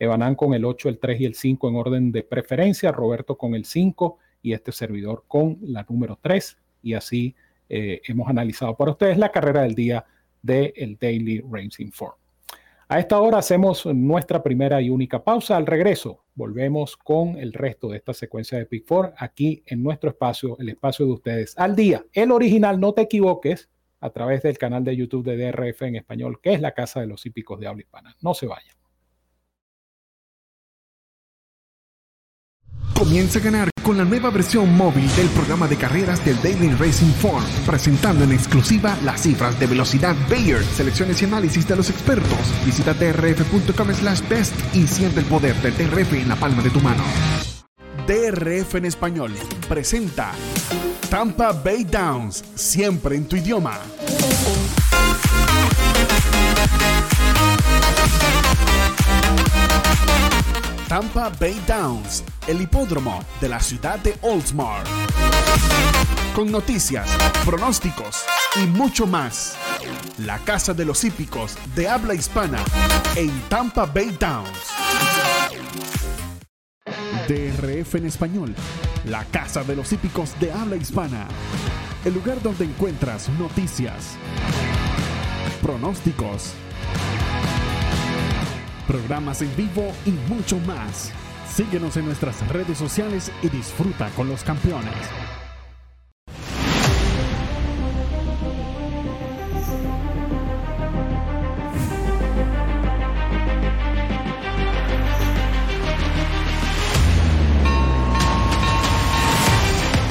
[0.00, 3.54] Evanán con el 8, el 3 y el 5 en orden de preferencia, Roberto con
[3.54, 6.58] el 5 y este servidor con la número 3.
[6.82, 7.36] Y así
[7.68, 10.04] eh, hemos analizado para ustedes la carrera del día
[10.42, 12.14] del el Daily Racing Form.
[12.88, 15.56] A esta hora hacemos nuestra primera y única pausa.
[15.56, 20.10] Al regreso, volvemos con el resto de esta secuencia de Pick Four aquí en nuestro
[20.10, 22.04] espacio, el espacio de ustedes al día.
[22.12, 23.68] El original, no te equivoques,
[24.00, 27.06] a través del canal de YouTube de DRF en español, que es la Casa de
[27.06, 28.16] los Hípicos de Habla Hispana.
[28.22, 28.79] No se vayan.
[33.00, 37.14] Comienza a ganar con la nueva versión móvil del programa de carreras del Daily Racing
[37.14, 42.38] Form, presentando en exclusiva las cifras de velocidad Bayer, selecciones y análisis de los expertos.
[42.62, 46.80] Visita drf.com slash best y siente el poder del DRF en la palma de tu
[46.80, 47.02] mano.
[48.06, 49.32] DRF en español
[49.66, 50.32] presenta
[51.08, 53.80] Tampa Bay Downs, siempre en tu idioma.
[60.90, 64.82] Tampa Bay Downs, el hipódromo de la ciudad de Oldsmar.
[66.34, 67.08] Con noticias,
[67.44, 68.24] pronósticos
[68.56, 69.56] y mucho más.
[70.18, 72.58] La casa de los hípicos de habla hispana
[73.14, 74.50] en Tampa Bay Downs.
[77.28, 78.52] DRF en español,
[79.04, 81.28] la casa de los hípicos de habla hispana.
[82.04, 84.16] El lugar donde encuentras noticias,
[85.62, 86.52] pronósticos
[88.90, 91.12] programas en vivo y mucho más.
[91.48, 94.92] Síguenos en nuestras redes sociales y disfruta con los campeones.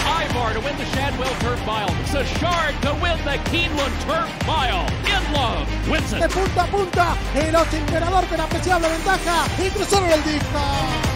[0.06, 1.90] Ivar to win the Shadwell Turf Mile.
[2.06, 4.88] Sashard to win the Keeneland Turf Mile.
[5.06, 8.19] In love wins de punta a punta, el ocho emperador
[8.70, 11.09] con apreciable ventaja y cruzaron el disco.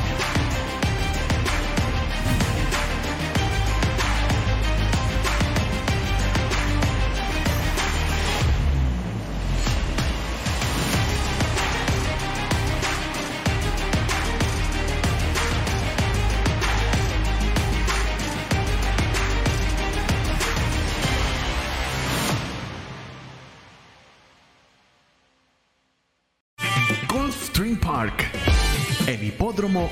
[29.08, 29.90] El hipódromo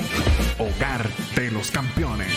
[0.58, 2.28] hogar de los campeones.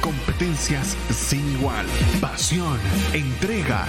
[0.00, 1.84] Competencias sin igual,
[2.20, 2.78] pasión,
[3.12, 3.84] entrega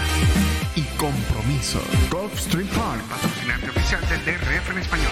[0.76, 1.80] y compromiso.
[2.10, 5.12] Gulfstream Park, patrocinante oficial del DRF en español.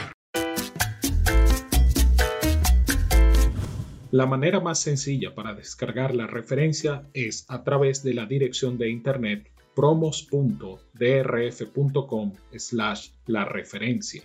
[4.12, 8.90] La manera más sencilla para descargar la referencia es a través de la dirección de
[8.90, 14.24] internet promos.drf.com slash la referencia.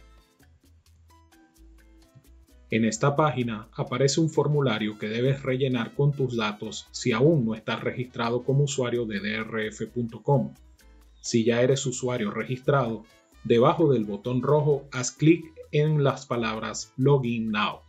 [2.72, 7.54] En esta página aparece un formulario que debes rellenar con tus datos si aún no
[7.54, 10.54] estás registrado como usuario de drf.com.
[11.20, 13.04] Si ya eres usuario registrado,
[13.44, 17.80] debajo del botón rojo haz clic en las palabras Login Now.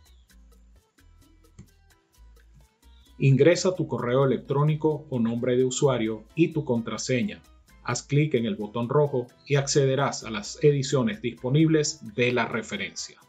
[3.18, 7.42] Ingresa tu correo electrónico o nombre de usuario y tu contraseña.
[7.84, 13.23] Haz clic en el botón rojo y accederás a las ediciones disponibles de la referencia.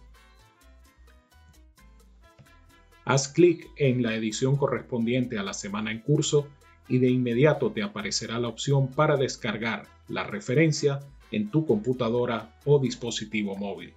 [3.06, 6.48] Haz clic en la edición correspondiente a la semana en curso
[6.88, 12.80] y de inmediato te aparecerá la opción para descargar la referencia en tu computadora o
[12.80, 13.94] dispositivo móvil.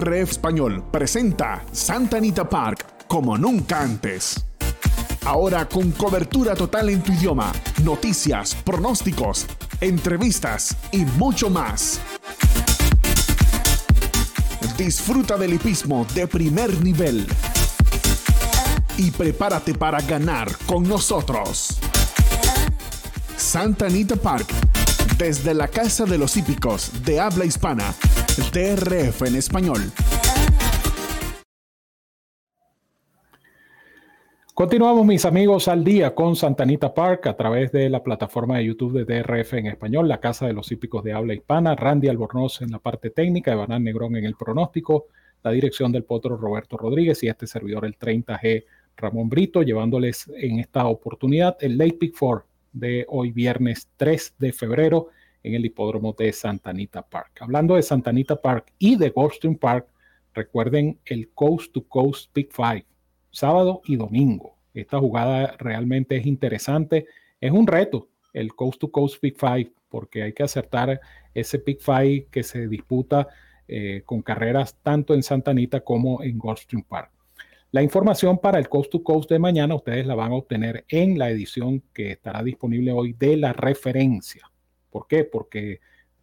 [0.00, 4.42] DRF Español presenta Santa Anita Park como nunca antes.
[5.26, 7.52] Ahora con cobertura total en tu idioma,
[7.84, 9.46] noticias, pronósticos,
[9.78, 12.00] entrevistas y mucho más.
[14.78, 17.26] Disfruta del hipismo de primer nivel.
[18.96, 21.78] Y prepárate para ganar con nosotros.
[23.36, 24.46] Santa Anita Park,
[25.18, 27.94] desde la Casa de los Hípicos de habla hispana,
[28.36, 29.80] DRF en español.
[34.54, 39.04] Continuamos, mis amigos, al día con Santanita Park a través de la plataforma de YouTube
[39.04, 42.70] de DRF en español, la Casa de los Hípicos de Habla Hispana, Randy Albornoz en
[42.70, 45.06] la parte técnica, Banán Negrón en el pronóstico,
[45.42, 48.64] la dirección del potro Roberto Rodríguez y este servidor, el 30G
[48.96, 54.52] Ramón Brito, llevándoles en esta oportunidad el Late Pick 4 de hoy viernes 3 de
[54.52, 55.08] febrero
[55.42, 57.38] en el hipódromo de Santanita Park.
[57.40, 59.86] Hablando de Santanita Park y de Goldstream Park,
[60.34, 62.90] recuerden el Coast to Coast Pick 5
[63.30, 64.56] sábado y domingo.
[64.74, 67.06] Esta jugada realmente es interesante.
[67.40, 71.00] Es un reto el Coast to Coast Pick 5 porque hay que acertar
[71.34, 73.28] ese Pick 5 que se disputa
[73.66, 77.10] eh, con carreras tanto en Santa Anita como en Goldstream Park.
[77.72, 81.18] La información para el Coast to Coast de mañana ustedes la van a obtener en
[81.18, 84.49] la edición que estará disponible hoy de la referencia.
[84.90, 85.24] ¿Por qué?
[85.24, 85.80] Porque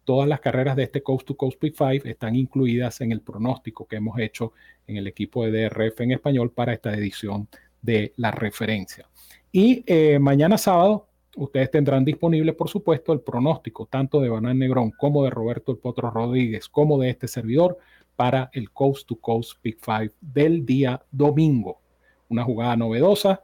[0.08, 3.86] Todas las carreras de este Coast to Coast Pick 5 están incluidas en el pronóstico
[3.86, 4.54] que hemos hecho
[4.86, 7.46] en el equipo de DRF en español para esta edición
[7.82, 9.06] de la referencia.
[9.52, 14.92] Y eh, mañana sábado ustedes tendrán disponible, por supuesto, el pronóstico tanto de Banán Negrón
[14.92, 17.76] como de Roberto El Potro Rodríguez, como de este servidor
[18.16, 21.82] para el Coast to Coast Pick 5 del día domingo.
[22.30, 23.42] Una jugada novedosa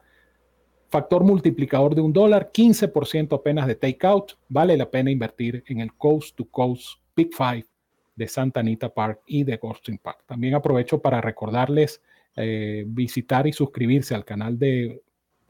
[0.95, 4.39] Factor multiplicador de un dólar, 15% apenas de takeout.
[4.49, 7.69] Vale la pena invertir en el Coast to Coast Pick 5
[8.15, 10.23] de Santa Anita Park y de Goldstream Park.
[10.25, 12.01] También aprovecho para recordarles
[12.37, 15.03] eh, visitar y suscribirse al canal de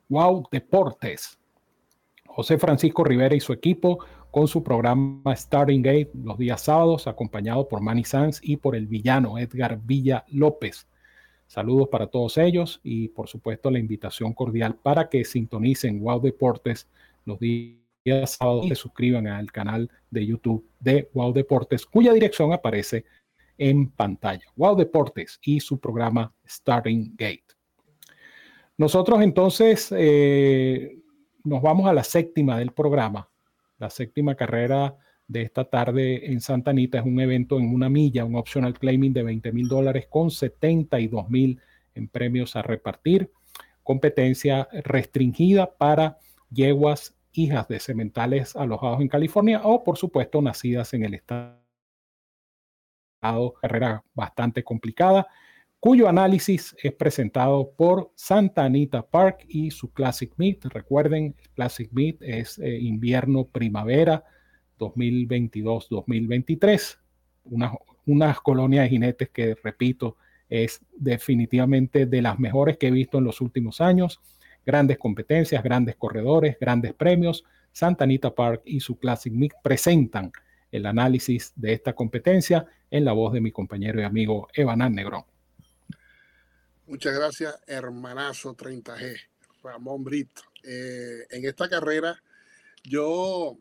[0.09, 1.39] Wow Deportes.
[2.27, 3.99] José Francisco Rivera y su equipo
[4.31, 8.87] con su programa Starting Gate los días sábados, acompañado por Manny Sanz y por el
[8.87, 10.89] villano Edgar Villa López.
[11.55, 16.89] Saludos para todos ellos y por supuesto la invitación cordial para que sintonicen Wow Deportes
[17.25, 17.79] los días
[18.27, 23.05] sábados y se suscriban al canal de YouTube de Wow Deportes, cuya dirección aparece
[23.57, 24.43] en pantalla.
[24.57, 27.45] Wow Deportes y su programa Starting Gate.
[28.77, 30.99] Nosotros entonces eh,
[31.45, 33.31] nos vamos a la séptima del programa,
[33.79, 38.25] la séptima carrera de esta tarde en Santa Anita es un evento en una milla,
[38.25, 41.61] un optional claiming de 20 mil dólares con 72 mil
[41.95, 43.31] en premios a repartir.
[43.83, 46.19] Competencia restringida para
[46.51, 51.63] yeguas hijas de cementales alojados en California o, por supuesto, nacidas en el estado.
[53.61, 55.27] Carrera bastante complicada,
[55.81, 60.67] cuyo análisis es presentado por Santa Anita Park y su Classic Meet.
[60.67, 64.25] Recuerden, Classic Meet es eh, invierno-primavera
[64.79, 66.99] 2022-2023.
[67.45, 67.73] Unas,
[68.07, 70.17] unas colonias de jinetes que, repito,
[70.49, 74.21] es definitivamente de las mejores que he visto en los últimos años.
[74.65, 77.45] Grandes competencias, grandes corredores, grandes premios.
[77.73, 80.33] Santa Anita Park y su Classic Mix presentan
[80.71, 85.25] el análisis de esta competencia en la voz de mi compañero y amigo Evanán Negrón.
[86.87, 89.17] Muchas gracias, hermanazo 30G,
[89.63, 90.43] Ramón Brito.
[90.63, 92.23] Eh, en esta carrera,
[92.83, 93.59] yo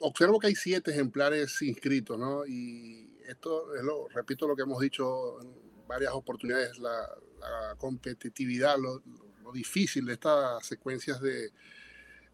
[0.00, 2.46] observo que hay siete ejemplares inscritos, ¿no?
[2.46, 5.52] Y esto es lo, repito lo que hemos dicho en
[5.86, 7.06] varias oportunidades, la,
[7.78, 9.02] competitividad, lo,
[9.52, 11.50] difícil de estas secuencias de,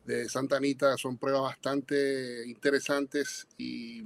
[0.05, 4.03] de, Santa Anita son pruebas bastante interesantes y,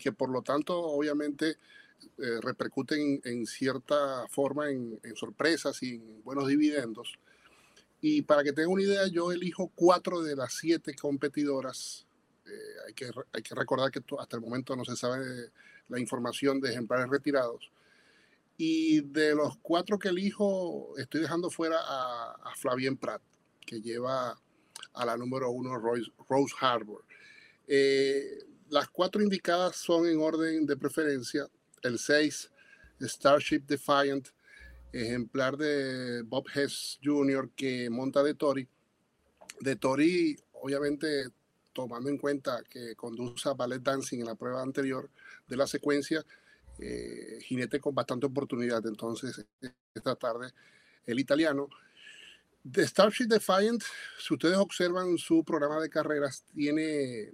[0.00, 1.50] que por lo tanto obviamente
[2.18, 7.18] eh, repercuten en cierta forma en, en sorpresas y en buenos dividendos.
[8.00, 12.06] Y para que tengan una idea, yo elijo cuatro de las siete competidoras
[12.86, 15.50] hay, que, hay que recordar que hasta el momento no se sabe
[15.88, 17.70] la información de ejemplares retirados.
[18.56, 23.22] Y de los cuatro que elijo, estoy dejando fuera a, a Flavien Pratt,
[23.66, 24.38] que lleva
[24.94, 27.04] a la número uno Rose, Harbor.
[27.66, 31.48] Eh, las cuatro indicadas son en orden de preferencia.
[31.82, 32.50] El 6,
[33.00, 34.28] Starship Defiant,
[34.92, 37.50] ejemplar de Bob Hess Jr.
[37.56, 38.68] que monta de Tori.
[39.60, 41.26] De Tori, obviamente,
[41.72, 45.10] tomando en cuenta que conduce a ballet dancing en la prueba anterior
[45.46, 46.24] de la secuencia,
[46.78, 48.86] eh, jinete con bastante oportunidad.
[48.86, 49.44] Entonces,
[49.94, 50.52] esta tarde,
[51.06, 51.68] el italiano.
[52.70, 53.82] The Starship Defiant,
[54.18, 57.32] si ustedes observan su programa de carreras, tiene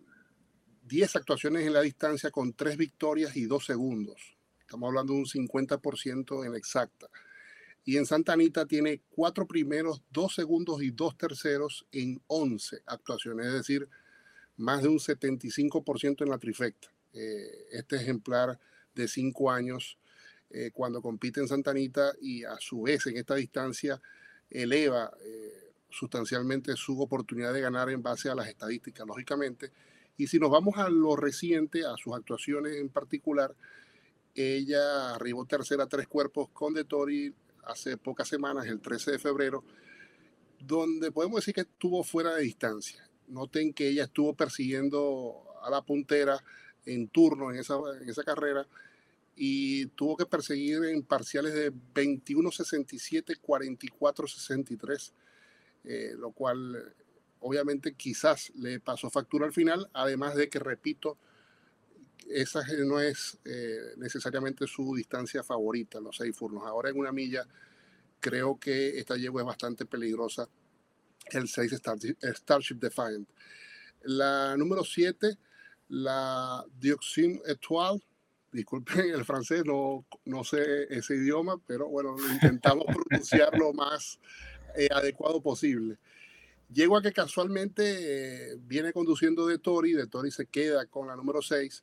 [0.84, 4.38] 10 actuaciones en la distancia con 3 victorias y 2 segundos.
[4.60, 7.08] Estamos hablando de un 50% en exacta.
[7.84, 13.46] Y en Santa Anita tiene 4 primeros, 2 segundos y 2 terceros en 11 actuaciones.
[13.46, 13.88] Es decir,
[14.58, 16.88] más de un 75% en la trifecta.
[17.12, 18.58] Eh, este ejemplar
[18.94, 19.98] de 5 años,
[20.50, 24.00] eh, cuando compite en Santa Anita y a su vez en esta distancia
[24.50, 29.70] eleva eh, sustancialmente su oportunidad de ganar en base a las estadísticas, lógicamente.
[30.16, 33.54] Y si nos vamos a lo reciente, a sus actuaciones en particular,
[34.34, 37.32] ella arribó tercera tres cuerpos con De Tori
[37.64, 39.62] hace pocas semanas, el 13 de febrero,
[40.58, 43.07] donde podemos decir que estuvo fuera de distancia.
[43.28, 46.42] Noten que ella estuvo persiguiendo a la puntera
[46.86, 48.66] en turno en esa, en esa carrera
[49.36, 55.12] y tuvo que perseguir en parciales de 21-67, 44-63,
[55.84, 56.94] eh, lo cual
[57.40, 61.18] obviamente quizás le pasó factura al final, además de que, repito,
[62.28, 66.64] esa no es eh, necesariamente su distancia favorita, los seis furnos.
[66.64, 67.46] Ahora en una milla
[68.20, 70.48] creo que esta yegua es bastante peligrosa,
[71.30, 73.28] el 6 Starship, Defiant.
[74.02, 75.36] La número 7,
[75.88, 78.00] la Dioxine Etoile,
[78.52, 84.18] disculpen el francés, no, no sé ese idioma, pero bueno, intentamos pronunciar lo más
[84.76, 85.98] eh, adecuado posible.
[86.72, 91.16] Llego a que casualmente eh, viene conduciendo de Tori, de Tori se queda con la
[91.16, 91.82] número 6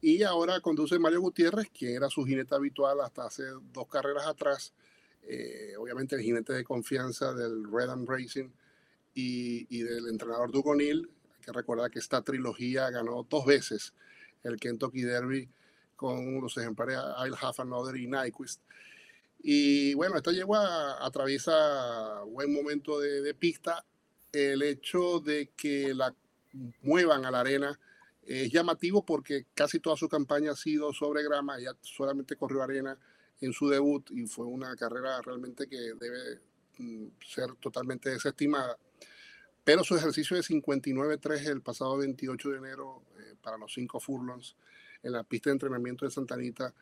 [0.00, 3.42] y ahora conduce Mario Gutiérrez, quien era su jinete habitual hasta hace
[3.72, 4.72] dos carreras atrás.
[5.28, 8.48] Eh, obviamente el jinete de confianza del Red and Racing
[9.14, 11.10] y, del entrenador Dugonil.
[11.34, 13.92] Hay que recordar que esta trilogía ganó dos veces
[14.44, 15.48] el Kentucky Derby
[15.96, 18.60] con los ejemplares I'll Have Another y Nyquist.
[19.42, 23.84] Y bueno, esta yegua atraviesa buen momento de, de, pista.
[24.32, 26.14] El hecho de que la
[26.82, 27.78] muevan a la arena
[28.24, 31.58] es llamativo porque casi toda su campaña ha sido sobre grama.
[31.58, 32.98] Ella solamente corrió arena
[33.40, 36.40] en su debut y fue una carrera realmente que debe
[36.78, 38.76] mm, ser totalmente desestimada.
[39.64, 44.56] Pero su ejercicio de 59-3 el pasado 28 de enero eh, para los cinco furlongs
[45.02, 46.72] en la pista de entrenamiento de Santa Anita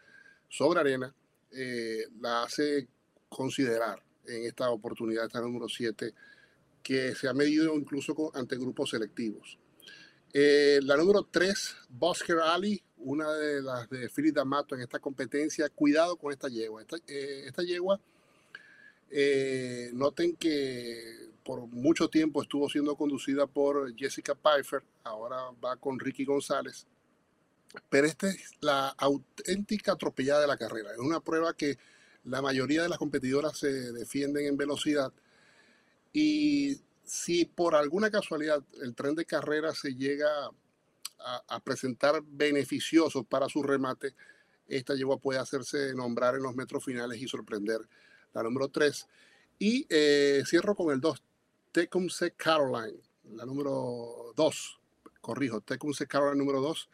[0.49, 1.15] sobre arena,
[1.51, 2.89] eh, la hace
[3.29, 6.15] considerar en esta oportunidad, esta número 7,
[6.83, 9.59] que se ha medido incluso ante grupos selectivos.
[10.33, 15.69] Eh, la número 3, Bosker Ali, una de las de Philip D'Amato en esta competencia.
[15.69, 16.83] Cuidado con esta yegua.
[16.83, 18.01] Esta, eh, yegua,
[19.93, 26.25] noten que por mucho tiempo estuvo siendo conducida por Jessica Pfeiffer, ahora va con Ricky
[26.25, 26.87] González
[27.89, 30.93] pero esta es la auténtica atropellada de la carrera.
[30.93, 31.79] Es una prueba que
[32.25, 35.13] la mayoría de las competidoras se defienden en velocidad
[36.13, 40.29] y si por alguna casualidad el tren de carrera se llega
[41.25, 44.15] a, presentar beneficioso para su remate,
[44.67, 47.81] esta yegua puede hacerse nombrar en los metros finales y sorprender
[48.33, 49.07] la número 3.
[49.59, 51.23] Y eh, cierro con el 2,
[51.73, 52.99] Tecumseh Caroline,
[53.33, 54.81] la número 2,
[55.21, 56.89] corrijo, Tecumseh Caroline número 2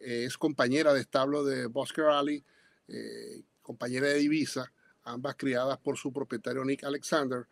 [0.00, 2.44] es compañera de establo de Bosque Ali,
[2.88, 4.72] eh, compañera de divisa,
[5.04, 7.46] ambas criadas por su propietario Nick Alexander.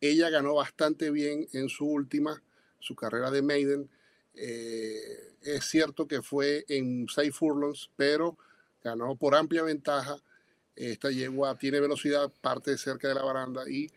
[0.00, 2.42] Ella ganó bastante bien en su última,
[2.78, 3.90] su carrera de Maiden.
[4.34, 8.36] Eh, es cierto que fue en seis furlongs, pero
[8.82, 10.16] ganó por amplia ventaja.
[10.76, 13.90] Esta yegua tiene velocidad, parte cerca de la baranda y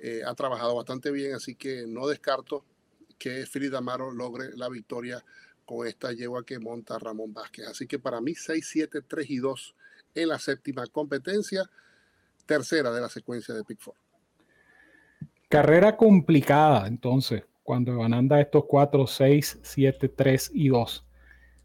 [0.00, 2.64] eh, ha trabajado bastante bien, así que no descarto
[3.18, 5.24] que Frida Amaro logre la victoria
[5.64, 7.66] con esta yegua que monta Ramón Vázquez.
[7.66, 9.74] Así que para mí 6, 7, 3 y 2
[10.14, 11.68] en la séptima competencia,
[12.46, 13.80] tercera de la secuencia de Pick
[15.48, 21.04] Carrera complicada entonces, cuando anda estos 4, 6, 7, 3 y 2.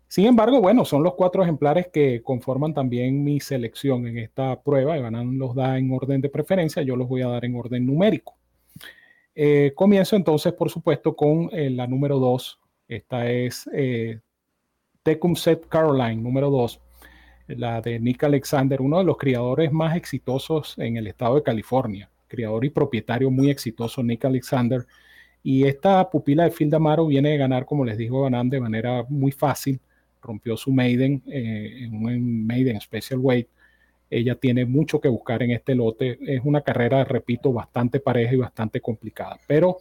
[0.09, 4.97] Sin embargo, bueno, son los cuatro ejemplares que conforman también mi selección en esta prueba.
[4.97, 8.35] Evanan los da en orden de preferencia, yo los voy a dar en orden numérico.
[9.33, 14.19] Eh, comienzo entonces, por supuesto, con eh, la número 2, esta es eh,
[15.03, 16.81] Tecumseh Caroline, número 2,
[17.47, 22.09] la de Nick Alexander, uno de los criadores más exitosos en el estado de California,
[22.27, 24.85] criador y propietario muy exitoso, Nick Alexander.
[25.43, 29.03] Y esta pupila de Phil Damaro viene de ganar, como les dijo Banan, de manera
[29.09, 29.79] muy fácil.
[30.21, 33.47] Rompió su maiden eh, en un maiden special weight.
[34.09, 36.19] Ella tiene mucho que buscar en este lote.
[36.21, 39.39] Es una carrera, repito, bastante pareja y bastante complicada.
[39.47, 39.77] Pero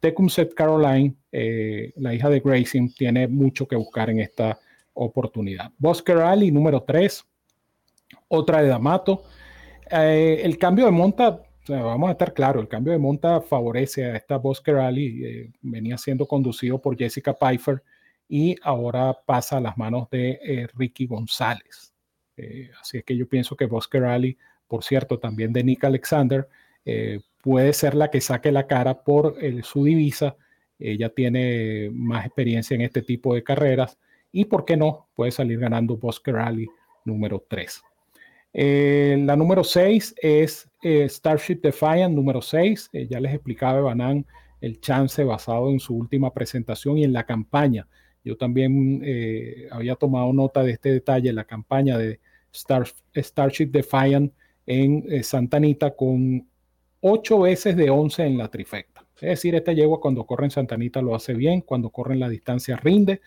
[0.00, 4.58] Tecumseh Caroline, eh, la hija de Grayson, tiene mucho que buscar en esta
[4.94, 5.72] oportunidad.
[5.78, 7.24] Bosque Ali, número 3,
[8.28, 9.22] otra de D'Amato.
[9.90, 14.16] Eh, el cambio de monta, vamos a estar claros, el cambio de monta favorece a
[14.16, 15.24] esta Bosque Ali.
[15.24, 17.82] Eh, venía siendo conducido por Jessica Pfeiffer
[18.28, 21.94] y ahora pasa a las manos de Ricky González.
[22.80, 26.48] así es que yo pienso que Bosque Ali, por cierto, también de Nick Alexander,
[27.42, 30.36] puede ser la que saque la cara por su divisa.
[30.78, 33.98] Ella tiene más experiencia en este tipo de carreras
[34.30, 35.08] y, ¿por qué no?
[35.14, 36.68] Puede salir ganando Bosque Rally
[37.04, 37.82] número 3.
[38.52, 42.90] Eh, la número 6 es eh, Starship Defiant, número 6.
[42.92, 44.26] Eh, ya les explicaba Banan
[44.60, 47.86] el chance basado en su última presentación y en la campaña.
[48.24, 49.02] Yo también
[49.70, 52.20] había tomado nota de este detalle, la campaña de
[53.14, 54.32] Starship Defiant
[54.66, 56.46] en Santa Anita con
[57.00, 59.06] 8 veces de 11 en la trifecta.
[59.20, 62.28] Es decir, esta yegua cuando corre en Santanita lo hace bien, cuando corre en la
[62.28, 63.20] distancia rinde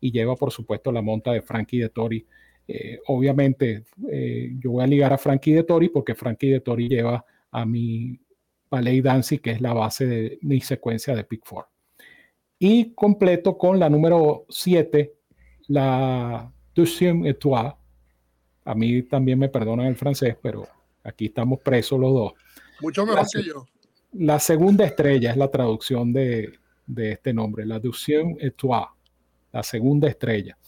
[0.00, 2.26] y lleva, por supuesto, la monta de Frankie de Tori.
[2.68, 6.88] Eh, obviamente, eh, yo voy a ligar a Frankie de Tori porque Frankie de Tori
[6.88, 8.18] lleva a mi
[8.68, 11.70] Ballet Dancy, que es la base de mi secuencia de Pick 4.
[12.58, 15.14] Y completo con la número 7,
[15.68, 17.74] la Deuxième Étoile.
[18.64, 20.66] A mí también me perdonan el francés, pero
[21.04, 22.32] aquí estamos presos los dos.
[22.80, 23.66] Mucho mejor que yo.
[24.12, 26.52] La segunda estrella es la traducción de,
[26.86, 28.86] de este nombre, la Deuxième Étoile
[29.56, 30.58] la segunda estrella.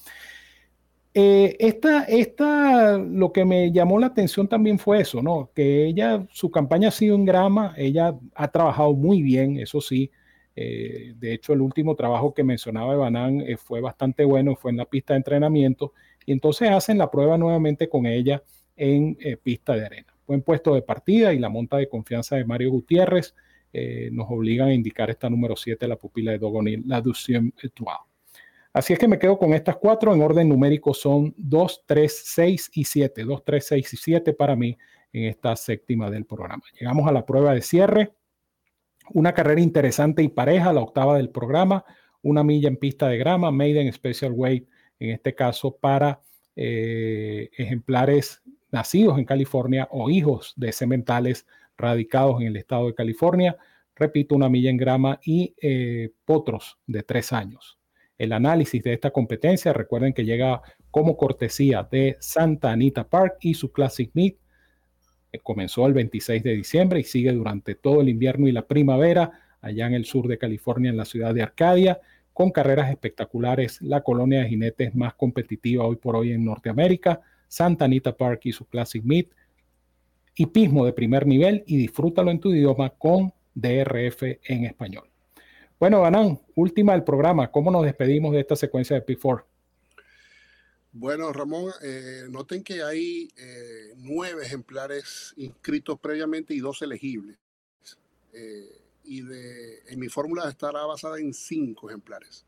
[1.21, 5.51] Eh, esta, esta, lo que me llamó la atención también fue eso, ¿no?
[5.53, 10.13] Que ella, su campaña ha sido en grama, ella ha trabajado muy bien, eso sí.
[10.55, 14.77] Eh, de hecho, el último trabajo que mencionaba Evanán eh, fue bastante bueno, fue en
[14.77, 15.93] la pista de entrenamiento,
[16.25, 18.41] y entonces hacen la prueba nuevamente con ella
[18.77, 20.15] en pista de arena.
[20.25, 23.35] Buen puesto de partida y la monta de confianza de Mario Gutiérrez
[24.13, 28.08] nos obligan a indicar esta número 7, la pupila de Dogonil, la Deuxième Étoile.
[28.73, 30.15] Así es que me quedo con estas cuatro.
[30.15, 33.25] En orden numérico son 2, 3, 6 y 7.
[33.25, 34.77] 2, 3, 6 y 7 para mí
[35.13, 36.63] en esta séptima del programa.
[36.79, 38.15] Llegamos a la prueba de cierre.
[39.13, 41.85] Una carrera interesante y pareja, la octava del programa.
[42.23, 46.21] Una milla en pista de grama, Maiden Special Weight, en este caso para
[46.57, 51.47] eh, ejemplares nacidos en California o hijos de sementales
[51.77, 53.57] radicados en el estado de California.
[53.95, 57.78] Repito, una milla en grama y eh, potros de tres años.
[58.19, 60.61] El análisis de esta competencia, recuerden que llega
[60.91, 64.37] como cortesía de Santa Anita Park y su Classic Meet.
[65.45, 69.87] Comenzó el 26 de diciembre y sigue durante todo el invierno y la primavera allá
[69.87, 72.01] en el sur de California, en la ciudad de Arcadia,
[72.33, 77.85] con carreras espectaculares, la colonia de jinetes más competitiva hoy por hoy en Norteamérica, Santa
[77.85, 79.31] Anita Park y su Classic Meet,
[80.35, 85.09] hipismo de primer nivel y disfrútalo en tu idioma con DRF en español.
[85.81, 87.53] Bueno, Banán, última del programa.
[87.53, 89.45] ¿Cómo nos despedimos de esta secuencia de P4?
[90.91, 97.39] Bueno, Ramón, eh, noten que hay eh, nueve ejemplares inscritos previamente y dos elegibles.
[98.33, 102.45] Eh, y de, en mi fórmula estará basada en cinco ejemplares.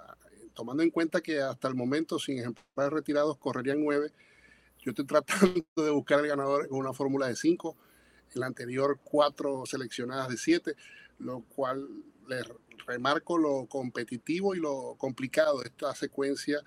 [0.00, 0.16] Ah,
[0.52, 4.10] tomando en cuenta que hasta el momento, sin ejemplares retirados, correrían nueve.
[4.80, 7.76] Yo estoy tratando de buscar el ganador en una fórmula de cinco.
[8.34, 10.74] En la anterior, cuatro seleccionadas de siete,
[11.20, 11.86] lo cual
[12.28, 12.44] les
[12.86, 16.60] remarco lo competitivo y lo complicado de esta secuencia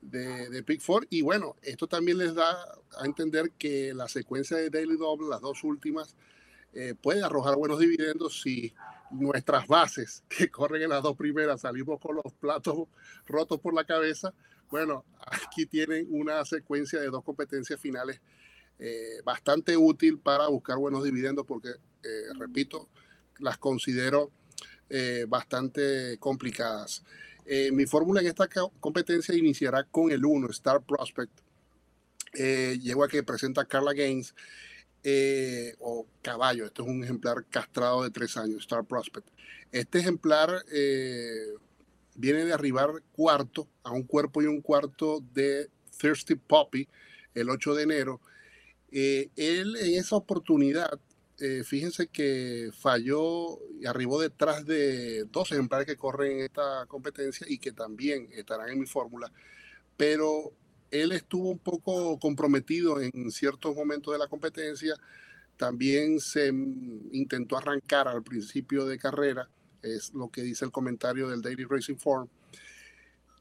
[0.00, 1.06] de, de Pick Four.
[1.10, 2.52] Y bueno, esto también les da
[2.98, 6.16] a entender que la secuencia de Daily Double, las dos últimas,
[6.76, 8.74] eh, puede arrojar buenos dividendos si
[9.12, 12.88] nuestras bases que corren en las dos primeras salimos con los platos
[13.26, 14.34] rotos por la cabeza.
[14.70, 18.20] Bueno, aquí tienen una secuencia de dos competencias finales
[18.80, 22.88] eh, bastante útil para buscar buenos dividendos porque, eh, repito,
[23.38, 24.32] las considero
[24.96, 27.02] eh, bastante complicadas.
[27.46, 31.32] Eh, mi fórmula en esta competencia iniciará con el 1, Star Prospect.
[32.34, 34.34] Eh, a que presenta Carla Gaines
[35.02, 36.66] eh, o Caballo.
[36.66, 39.26] Este es un ejemplar castrado de tres años, Star Prospect.
[39.72, 40.64] Este ejemplar
[42.16, 45.68] viene de arribar cuarto a un cuerpo y un cuarto de
[45.98, 46.88] Thirsty Poppy
[47.34, 48.20] el 8 de enero.
[48.92, 51.00] él en esa oportunidad
[51.38, 57.44] eh, fíjense que falló y arribó detrás de dos ejemplares que corren en esta competencia
[57.48, 59.32] y que también estarán en mi fórmula,
[59.96, 60.52] pero
[60.92, 64.94] él estuvo un poco comprometido en ciertos momentos de la competencia,
[65.56, 69.48] también se intentó arrancar al principio de carrera,
[69.82, 72.28] es lo que dice el comentario del Daily Racing Form.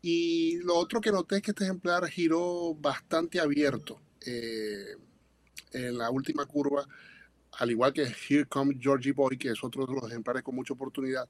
[0.02, 4.96] Y lo otro que noté es que este ejemplar giró bastante abierto eh,
[5.72, 6.88] en la última curva
[7.60, 10.74] al igual que Here Comes Georgie Boy, que es otro de los ejemplares con mucha
[10.74, 11.28] oportunidad.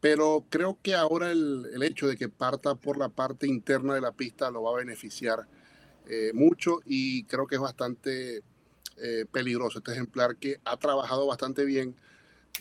[0.00, 4.00] Pero creo que ahora el, el hecho de que parta por la parte interna de
[4.00, 5.46] la pista lo va a beneficiar
[6.06, 8.42] eh, mucho y creo que es bastante
[8.98, 11.96] eh, peligroso este ejemplar que ha trabajado bastante bien.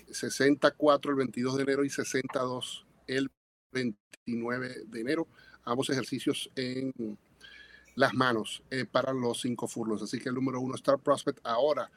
[0.09, 3.29] 64 el 22 de enero y 62 el
[3.71, 5.27] 29 de enero.
[5.65, 7.17] Ambos ejercicios en
[7.95, 10.01] las manos eh, para los cinco furlos.
[10.01, 11.91] Así que el número uno, Star Prospect, ahora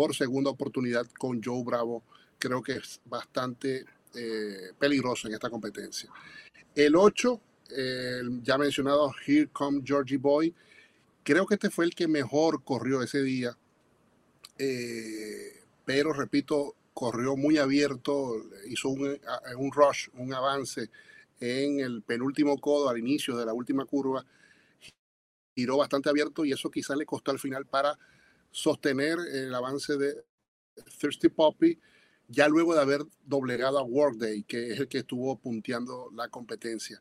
[0.00, 2.02] por segunda oportunidad con Joe Bravo.
[2.38, 3.84] Creo que es bastante
[4.14, 6.08] eh, peligroso en esta competencia.
[6.74, 7.38] El 8,
[8.42, 10.54] ya mencionado Here Come Georgie Boy,
[11.22, 13.54] creo que este fue el que mejor corrió ese día,
[14.56, 19.20] eh, pero repito, corrió muy abierto, hizo un,
[19.58, 20.88] un rush, un avance
[21.40, 24.24] en el penúltimo codo al inicio de la última curva,
[25.54, 27.98] giró bastante abierto y eso quizás le costó al final para
[28.50, 30.24] sostener el avance de
[30.98, 31.78] Thirsty Poppy.
[32.28, 37.00] ya luego de haber doblegado a Workday, que es el que estuvo punteando la competencia.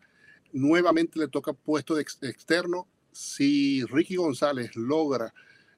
[0.52, 2.88] Nuevamente le toca puesto de externo.
[3.12, 5.32] Si Ricky González logra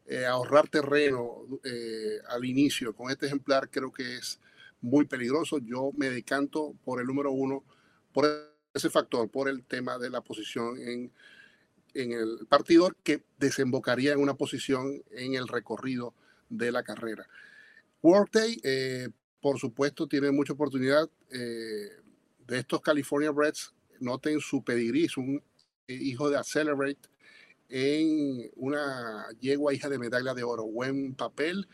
[0.05, 4.39] eh, ahorrar terreno eh, al inicio con este ejemplar, creo que es
[4.80, 5.59] muy peligroso.
[5.59, 7.63] Yo me decanto por el número uno,
[8.13, 8.26] por
[8.74, 11.11] ese factor, por el tema de la posición en,
[11.93, 16.13] en el partidor que desembocaría en una posición en el recorrido
[16.49, 17.27] de la carrera.
[18.01, 21.89] Workday, eh, por supuesto, tiene mucha oportunidad eh,
[22.47, 23.73] de estos California Reds.
[23.99, 25.43] Noten su pedigrí, es un
[25.87, 27.11] hijo de Accelerate
[27.71, 30.65] en una yegua hija de medalla de oro.
[30.65, 31.67] Buen papel.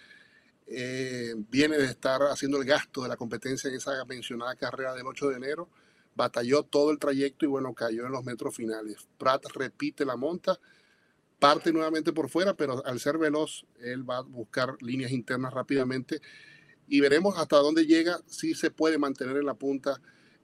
[0.67, 5.07] Eh, viene de estar haciendo el gasto de la competencia en esa mencionada carrera del
[5.07, 5.69] 8 de enero.
[6.17, 9.07] Batalló todo el trayecto y bueno, cayó en los metros finales.
[9.19, 10.59] Pratt repite la monta,
[11.39, 16.19] parte nuevamente por fuera, pero al ser veloz, él va a buscar líneas internas rápidamente
[16.87, 20.01] y veremos hasta dónde llega, si se puede mantener en la punta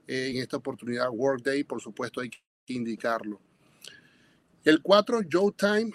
[0.08, 1.10] eh, en esta oportunidad.
[1.10, 3.42] Workday, por supuesto, hay que indicarlo.
[4.64, 5.92] El 4, Joe Time,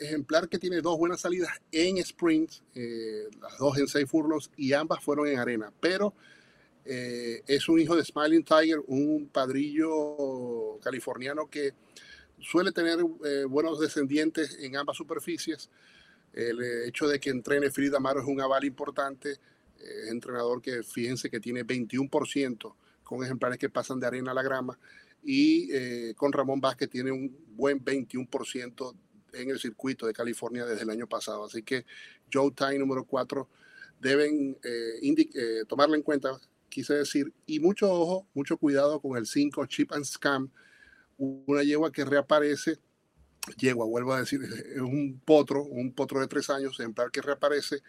[0.00, 4.72] ejemplar que tiene dos buenas salidas en sprint, eh, las dos en seis furlongs y
[4.72, 6.14] ambas fueron en arena, pero
[6.84, 11.72] es un hijo de Smiling Tiger, un padrillo californiano que
[12.40, 12.98] suele tener
[13.48, 15.70] buenos descendientes en ambas superficies.
[16.32, 19.38] El hecho de que entrene Frida Amaro es un aval importante
[20.08, 24.78] entrenador que fíjense que tiene 21% con ejemplares que pasan de arena a la grama
[25.24, 28.94] y eh, con Ramón Vázquez tiene un buen 21%
[29.32, 31.44] en el circuito de California desde el año pasado.
[31.44, 31.86] Así que
[32.32, 33.48] Joe Time número 4
[34.00, 36.38] deben eh, eh, tomarlo en cuenta,
[36.74, 40.50] quise decir, y mucho ojo, mucho cuidado con el 5 Chip and Scam,
[41.16, 42.78] una yegua que reaparece,
[43.56, 47.82] yegua, vuelvo a decir, es un potro, un potro de tres años, ejemplar que reaparece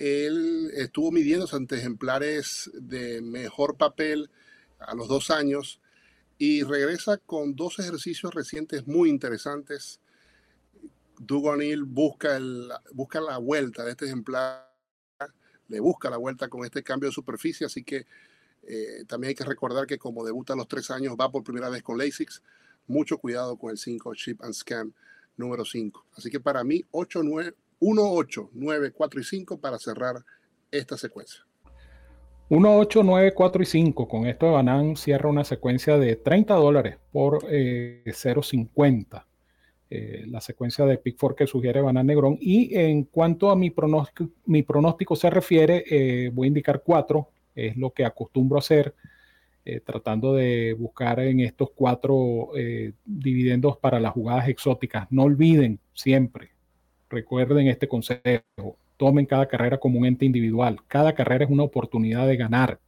[0.00, 4.30] él estuvo midiéndose ante ejemplares de mejor papel
[4.78, 5.78] a los dos años
[6.38, 10.00] y regresa con dos ejercicios recientes muy interesantes.
[11.18, 12.40] Dugonil busca,
[12.94, 14.69] busca la vuelta de este ejemplar,
[15.70, 18.06] le busca la vuelta con este cambio de superficie, así que
[18.62, 21.70] eh, también hay que recordar que como debuta a los tres años, va por primera
[21.70, 22.42] vez con LASIX.
[22.86, 24.92] Mucho cuidado con el 5 Chip and Scan
[25.36, 26.06] número 5.
[26.16, 30.24] Así que para mí, 8, 9, 1, 8, 9, 4 y 5 para cerrar
[30.70, 31.46] esta secuencia.
[32.48, 34.08] 1, 8, 9, 4 y 5.
[34.08, 39.24] Con esto Banan cierra una secuencia de 30 dólares por eh, 0.50.
[39.90, 42.38] Eh, la secuencia de Pick 4 que sugiere Banan Negrón.
[42.40, 47.28] Y en cuanto a mi pronóstico, se refiere, eh, voy a indicar 4.
[47.56, 48.94] Es lo que acostumbro hacer,
[49.64, 52.50] eh, tratando de buscar en estos cuatro
[53.04, 55.08] dividendos para las jugadas exóticas.
[55.10, 56.50] No olviden siempre,
[57.10, 58.76] Recuerden este consejo.
[58.96, 60.78] Tomen cada carrera como un ente individual.
[60.86, 62.78] Cada carrera es una oportunidad de ganar.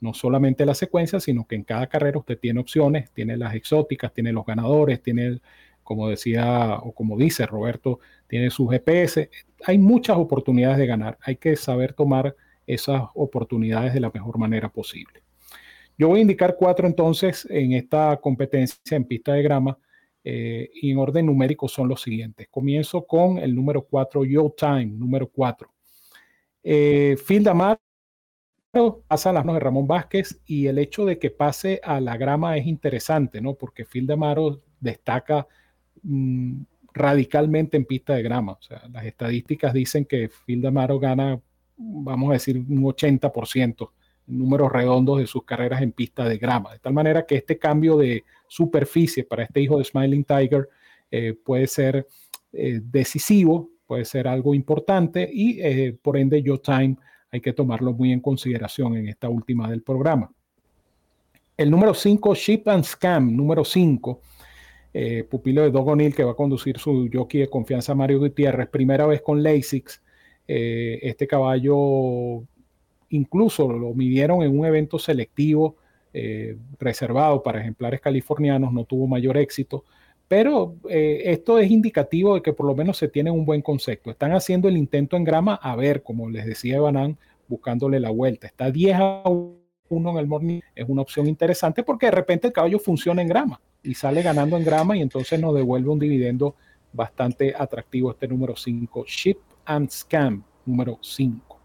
[0.00, 4.12] No solamente la secuencia, sino que en cada carrera usted tiene opciones, tiene las exóticas,
[4.12, 5.38] tiene los ganadores, tiene,
[5.84, 9.30] como decía o como dice Roberto, tiene su GPS.
[9.66, 11.18] Hay muchas oportunidades de ganar.
[11.20, 12.34] Hay que saber tomar
[12.66, 15.22] esas oportunidades de la mejor manera posible.
[15.96, 19.78] Yo voy a indicar cuatro entonces en esta competencia en pista de grama
[20.24, 22.48] eh, y en orden numérico son los siguientes.
[22.50, 25.72] Comienzo con el número 4, Yo Time, número 4.
[26.64, 27.78] Eh, Phil Damaro
[29.06, 32.16] pasa a las manos de Ramón Vázquez y el hecho de que pase a la
[32.16, 33.54] grama es interesante, ¿no?
[33.54, 35.46] Porque Phil Damaro destaca
[36.02, 38.52] mm, radicalmente en pista de grama.
[38.52, 41.40] O sea, las estadísticas dicen que Phil Damaro gana,
[41.76, 43.90] vamos a decir, un 80%
[44.26, 46.72] números redondos de sus carreras en pista de grama.
[46.72, 50.68] De tal manera que este cambio de superficie para este hijo de Smiling Tiger
[51.10, 52.06] eh, puede ser
[52.52, 56.96] eh, decisivo, puede ser algo importante y eh, por ende Yo Time
[57.30, 60.30] hay que tomarlo muy en consideración en esta última del programa.
[61.56, 64.20] El número 5, Ship and Scam, número 5,
[65.28, 69.06] pupilo de Doug O'Neill que va a conducir su jockey de confianza Mario Gutiérrez, primera
[69.06, 70.02] vez con LASIX.
[70.46, 72.44] este caballo
[73.08, 75.76] incluso lo midieron en un evento selectivo
[76.12, 79.84] eh, reservado para ejemplares californianos, no tuvo mayor éxito,
[80.28, 84.10] pero eh, esto es indicativo de que por lo menos se tiene un buen concepto.
[84.10, 87.18] Están haciendo el intento en grama, a ver, como les decía Evanán,
[87.48, 88.46] buscándole la vuelta.
[88.46, 92.52] Está 10 a 1 en el morning, es una opción interesante porque de repente el
[92.52, 96.54] caballo funciona en grama y sale ganando en grama y entonces nos devuelve un dividendo
[96.92, 101.60] bastante atractivo este número 5, Ship and Scam número 5.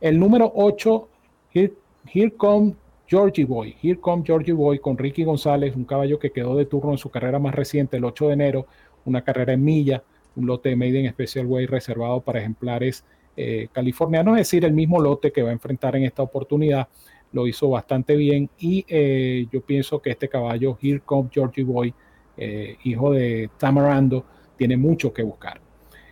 [0.00, 1.08] El número 8,
[1.52, 2.74] Here, Come
[3.06, 3.76] Georgie Boy.
[3.80, 7.08] Here Come Georgie Boy con Ricky González, un caballo que quedó de turno en su
[7.10, 8.66] carrera más reciente, el 8 de enero,
[9.04, 10.02] una carrera en milla,
[10.34, 13.04] un lote de Maiden Special Way reservado para ejemplares
[13.38, 16.88] eh, californianos, es decir, el mismo lote que va a enfrentar en esta oportunidad.
[17.32, 21.92] Lo hizo bastante bien y eh, yo pienso que este caballo, Here Comes Georgie Boy,
[22.38, 24.24] eh, hijo de Tamarando,
[24.56, 25.60] tiene mucho que buscar.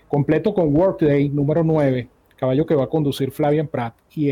[0.06, 4.30] Completo con Workday número 9, caballo que va a conducir Flavian Pratt y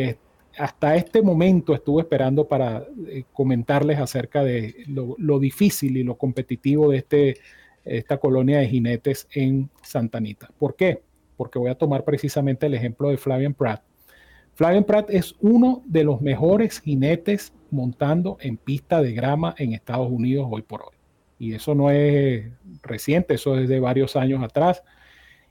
[0.59, 2.86] hasta este momento estuve esperando para
[3.32, 7.36] comentarles acerca de lo, difícil y lo competitivo de este,
[7.84, 10.51] esta colonia de jinetes en Santa Anita.
[10.59, 11.01] ¿Por qué?
[11.37, 13.83] Porque voy a tomar precisamente el ejemplo de Flavian Pratt.
[14.55, 20.11] Flavian Pratt es uno de los mejores jinetes montando en pista de grama en Estados
[20.11, 20.97] Unidos hoy por hoy.
[21.39, 22.53] Y eso no es
[22.83, 24.83] reciente, eso es de varios años atrás.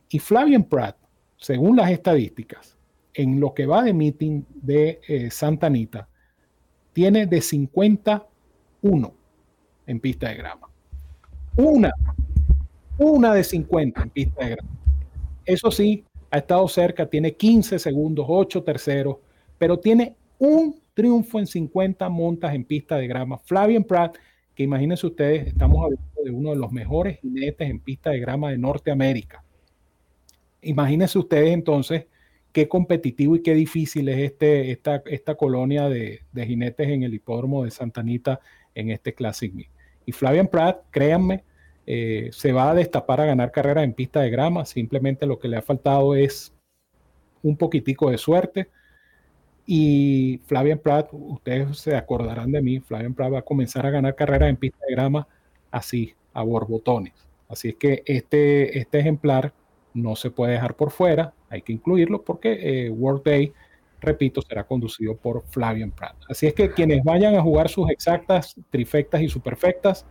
[0.10, 0.96] Y Flavian Pratt,
[1.38, 2.78] según las estadísticas,
[3.14, 6.08] en lo que va de meeting de eh, Santa Anita,
[6.94, 9.14] tiene de 51
[9.88, 10.70] en pista de grama.
[11.58, 11.92] Una,
[12.98, 14.70] una de 50 en pista de grama.
[15.46, 19.18] Eso sí, ha estado cerca, tiene 15 segundos, 8 terceros,
[19.58, 23.38] pero tiene un triunfo en 50 montas en pista de grama.
[23.38, 24.18] Flavian Pratt,
[24.56, 28.52] que imagínense ustedes, estamos hablando de uno de los mejores jinetes en pista de grama
[28.52, 29.44] de Norteamérica.
[30.62, 32.06] Imagínense ustedes entonces
[32.52, 37.14] qué competitivo y qué difícil es este, esta, esta colonia de, de jinetes en el
[37.14, 38.39] hipódromo de Santa Anita
[38.76, 39.70] en este Classic Meet.
[40.06, 41.44] Y Flavian Pratt, créanme,
[41.86, 44.66] eh, se va a destapar a ganar carreras en pista de grama.
[44.66, 46.54] Simplemente lo que le ha faltado es
[47.44, 48.70] un poquitico de suerte.
[49.66, 54.16] Y Flavian Pratt, ustedes se acordarán de mí, Flavian Pratt va a comenzar a ganar
[54.16, 55.28] carreras en pista de grama
[55.70, 57.14] así, a borbotones.
[57.48, 59.54] Así es que este, este ejemplar
[59.94, 63.54] no se puede dejar por fuera, hay que incluirlo porque eh, World Day,
[64.00, 66.16] repito, será conducido por Flavian Pratt.
[66.30, 70.06] Así es que quienes vayan a jugar sus exactas, trifectas y superfectas,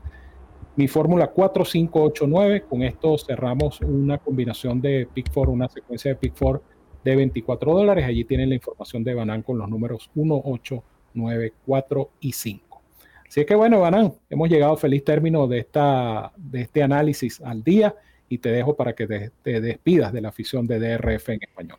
[0.76, 2.64] mi fórmula 4589.
[2.68, 6.62] Con esto cerramos una combinación de Pick 4, una secuencia de Pick 4
[7.04, 8.04] de 24 dólares.
[8.04, 12.82] Allí tienen la información de Banan con los números 1, 8, 9, 4 y 5.
[13.28, 17.62] Así que bueno, Banan, hemos llegado a feliz término de, esta, de este análisis al
[17.62, 17.94] día
[18.28, 21.78] y te dejo para que te, despidas de la afición de DRF en español.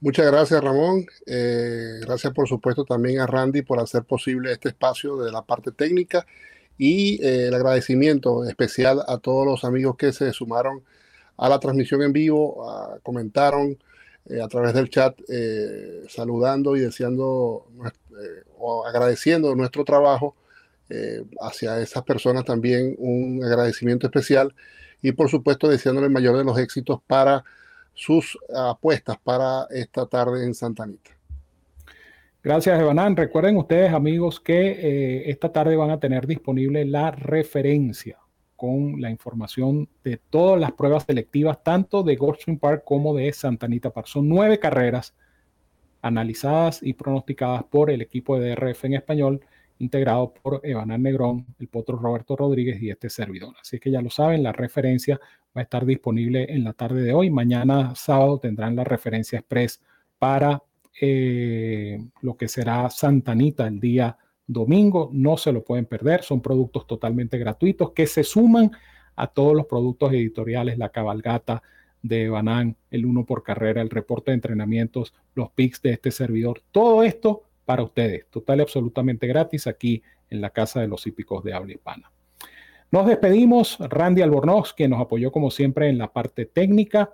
[0.00, 1.06] Muchas gracias, Ramón.
[1.26, 5.72] Eh, gracias, por supuesto, también a Randy por hacer posible este espacio de la parte
[5.72, 6.26] técnica
[6.78, 10.82] y eh, el agradecimiento especial a todos los amigos que se sumaron
[11.36, 13.78] a la transmisión en vivo, comentaron
[14.28, 17.66] eh, a través del chat, eh, saludando y deseando
[18.58, 20.34] o agradeciendo nuestro trabajo.
[21.40, 24.54] hacia esas personas también un agradecimiento especial
[25.02, 27.42] y por supuesto deseándole el mayor de los éxitos para
[27.92, 31.15] sus apuestas para esta tarde en Santa Anita.
[32.46, 33.16] Gracias, Evanán.
[33.16, 38.20] Recuerden ustedes, amigos, que eh, esta tarde van a tener disponible la referencia
[38.54, 43.66] con la información de todas las pruebas selectivas, tanto de Goldstream Park como de Santa
[43.66, 44.06] Anita Park.
[44.06, 45.16] Son nueve carreras
[46.02, 49.40] analizadas y pronosticadas por el equipo de DRF en español,
[49.80, 53.56] integrado por Evanán Negrón, el potro Roberto Rodríguez y este servidor.
[53.60, 57.12] Así que ya lo saben, la referencia va a estar disponible en la tarde de
[57.12, 57.28] hoy.
[57.28, 59.82] Mañana sábado tendrán la referencia express
[60.20, 60.62] para
[61.00, 64.16] eh, lo que será Santanita el día
[64.46, 65.10] domingo.
[65.12, 66.22] No se lo pueden perder.
[66.22, 68.70] Son productos totalmente gratuitos que se suman
[69.16, 71.62] a todos los productos editoriales, la cabalgata
[72.02, 76.62] de Banán, el uno por carrera, el reporte de entrenamientos, los pics de este servidor.
[76.70, 81.42] Todo esto para ustedes, total y absolutamente gratis aquí en la Casa de los Hípicos
[81.42, 82.12] de Habla Hispana.
[82.92, 83.78] Nos despedimos.
[83.80, 87.12] Randy Albornoz, que nos apoyó como siempre en la parte técnica.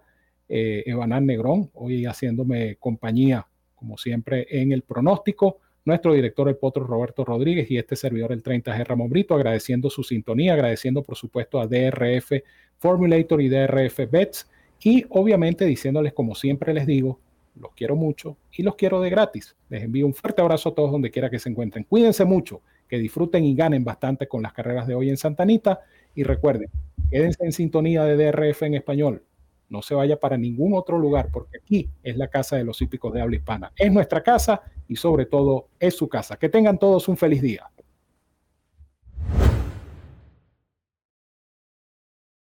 [0.49, 3.47] Eh, Evanán Negrón, hoy haciéndome compañía
[3.83, 5.59] como siempre, en el pronóstico.
[5.85, 10.05] Nuestro director, el potro Roberto Rodríguez, y este servidor, el 30G Ramón Brito, agradeciendo su
[10.05, 12.31] sintonía, agradeciendo, por supuesto, a DRF
[12.79, 14.49] Formulator y DRF Bets,
[14.85, 17.19] y obviamente diciéndoles, como siempre les digo,
[17.57, 19.57] los quiero mucho y los quiero de gratis.
[19.69, 21.85] Les envío un fuerte abrazo a todos donde quiera que se encuentren.
[21.85, 25.81] Cuídense mucho, que disfruten y ganen bastante con las carreras de hoy en Santanita.
[26.15, 26.71] Y recuerden,
[27.11, 29.23] quédense en sintonía de DRF en español
[29.73, 33.13] no se vaya para ningún otro lugar, porque aquí es la casa de los hípicos
[33.15, 33.73] de habla hispana.
[33.75, 36.37] Es nuestra casa y sobre todo es su casa.
[36.37, 37.71] Que tengan todos un feliz día.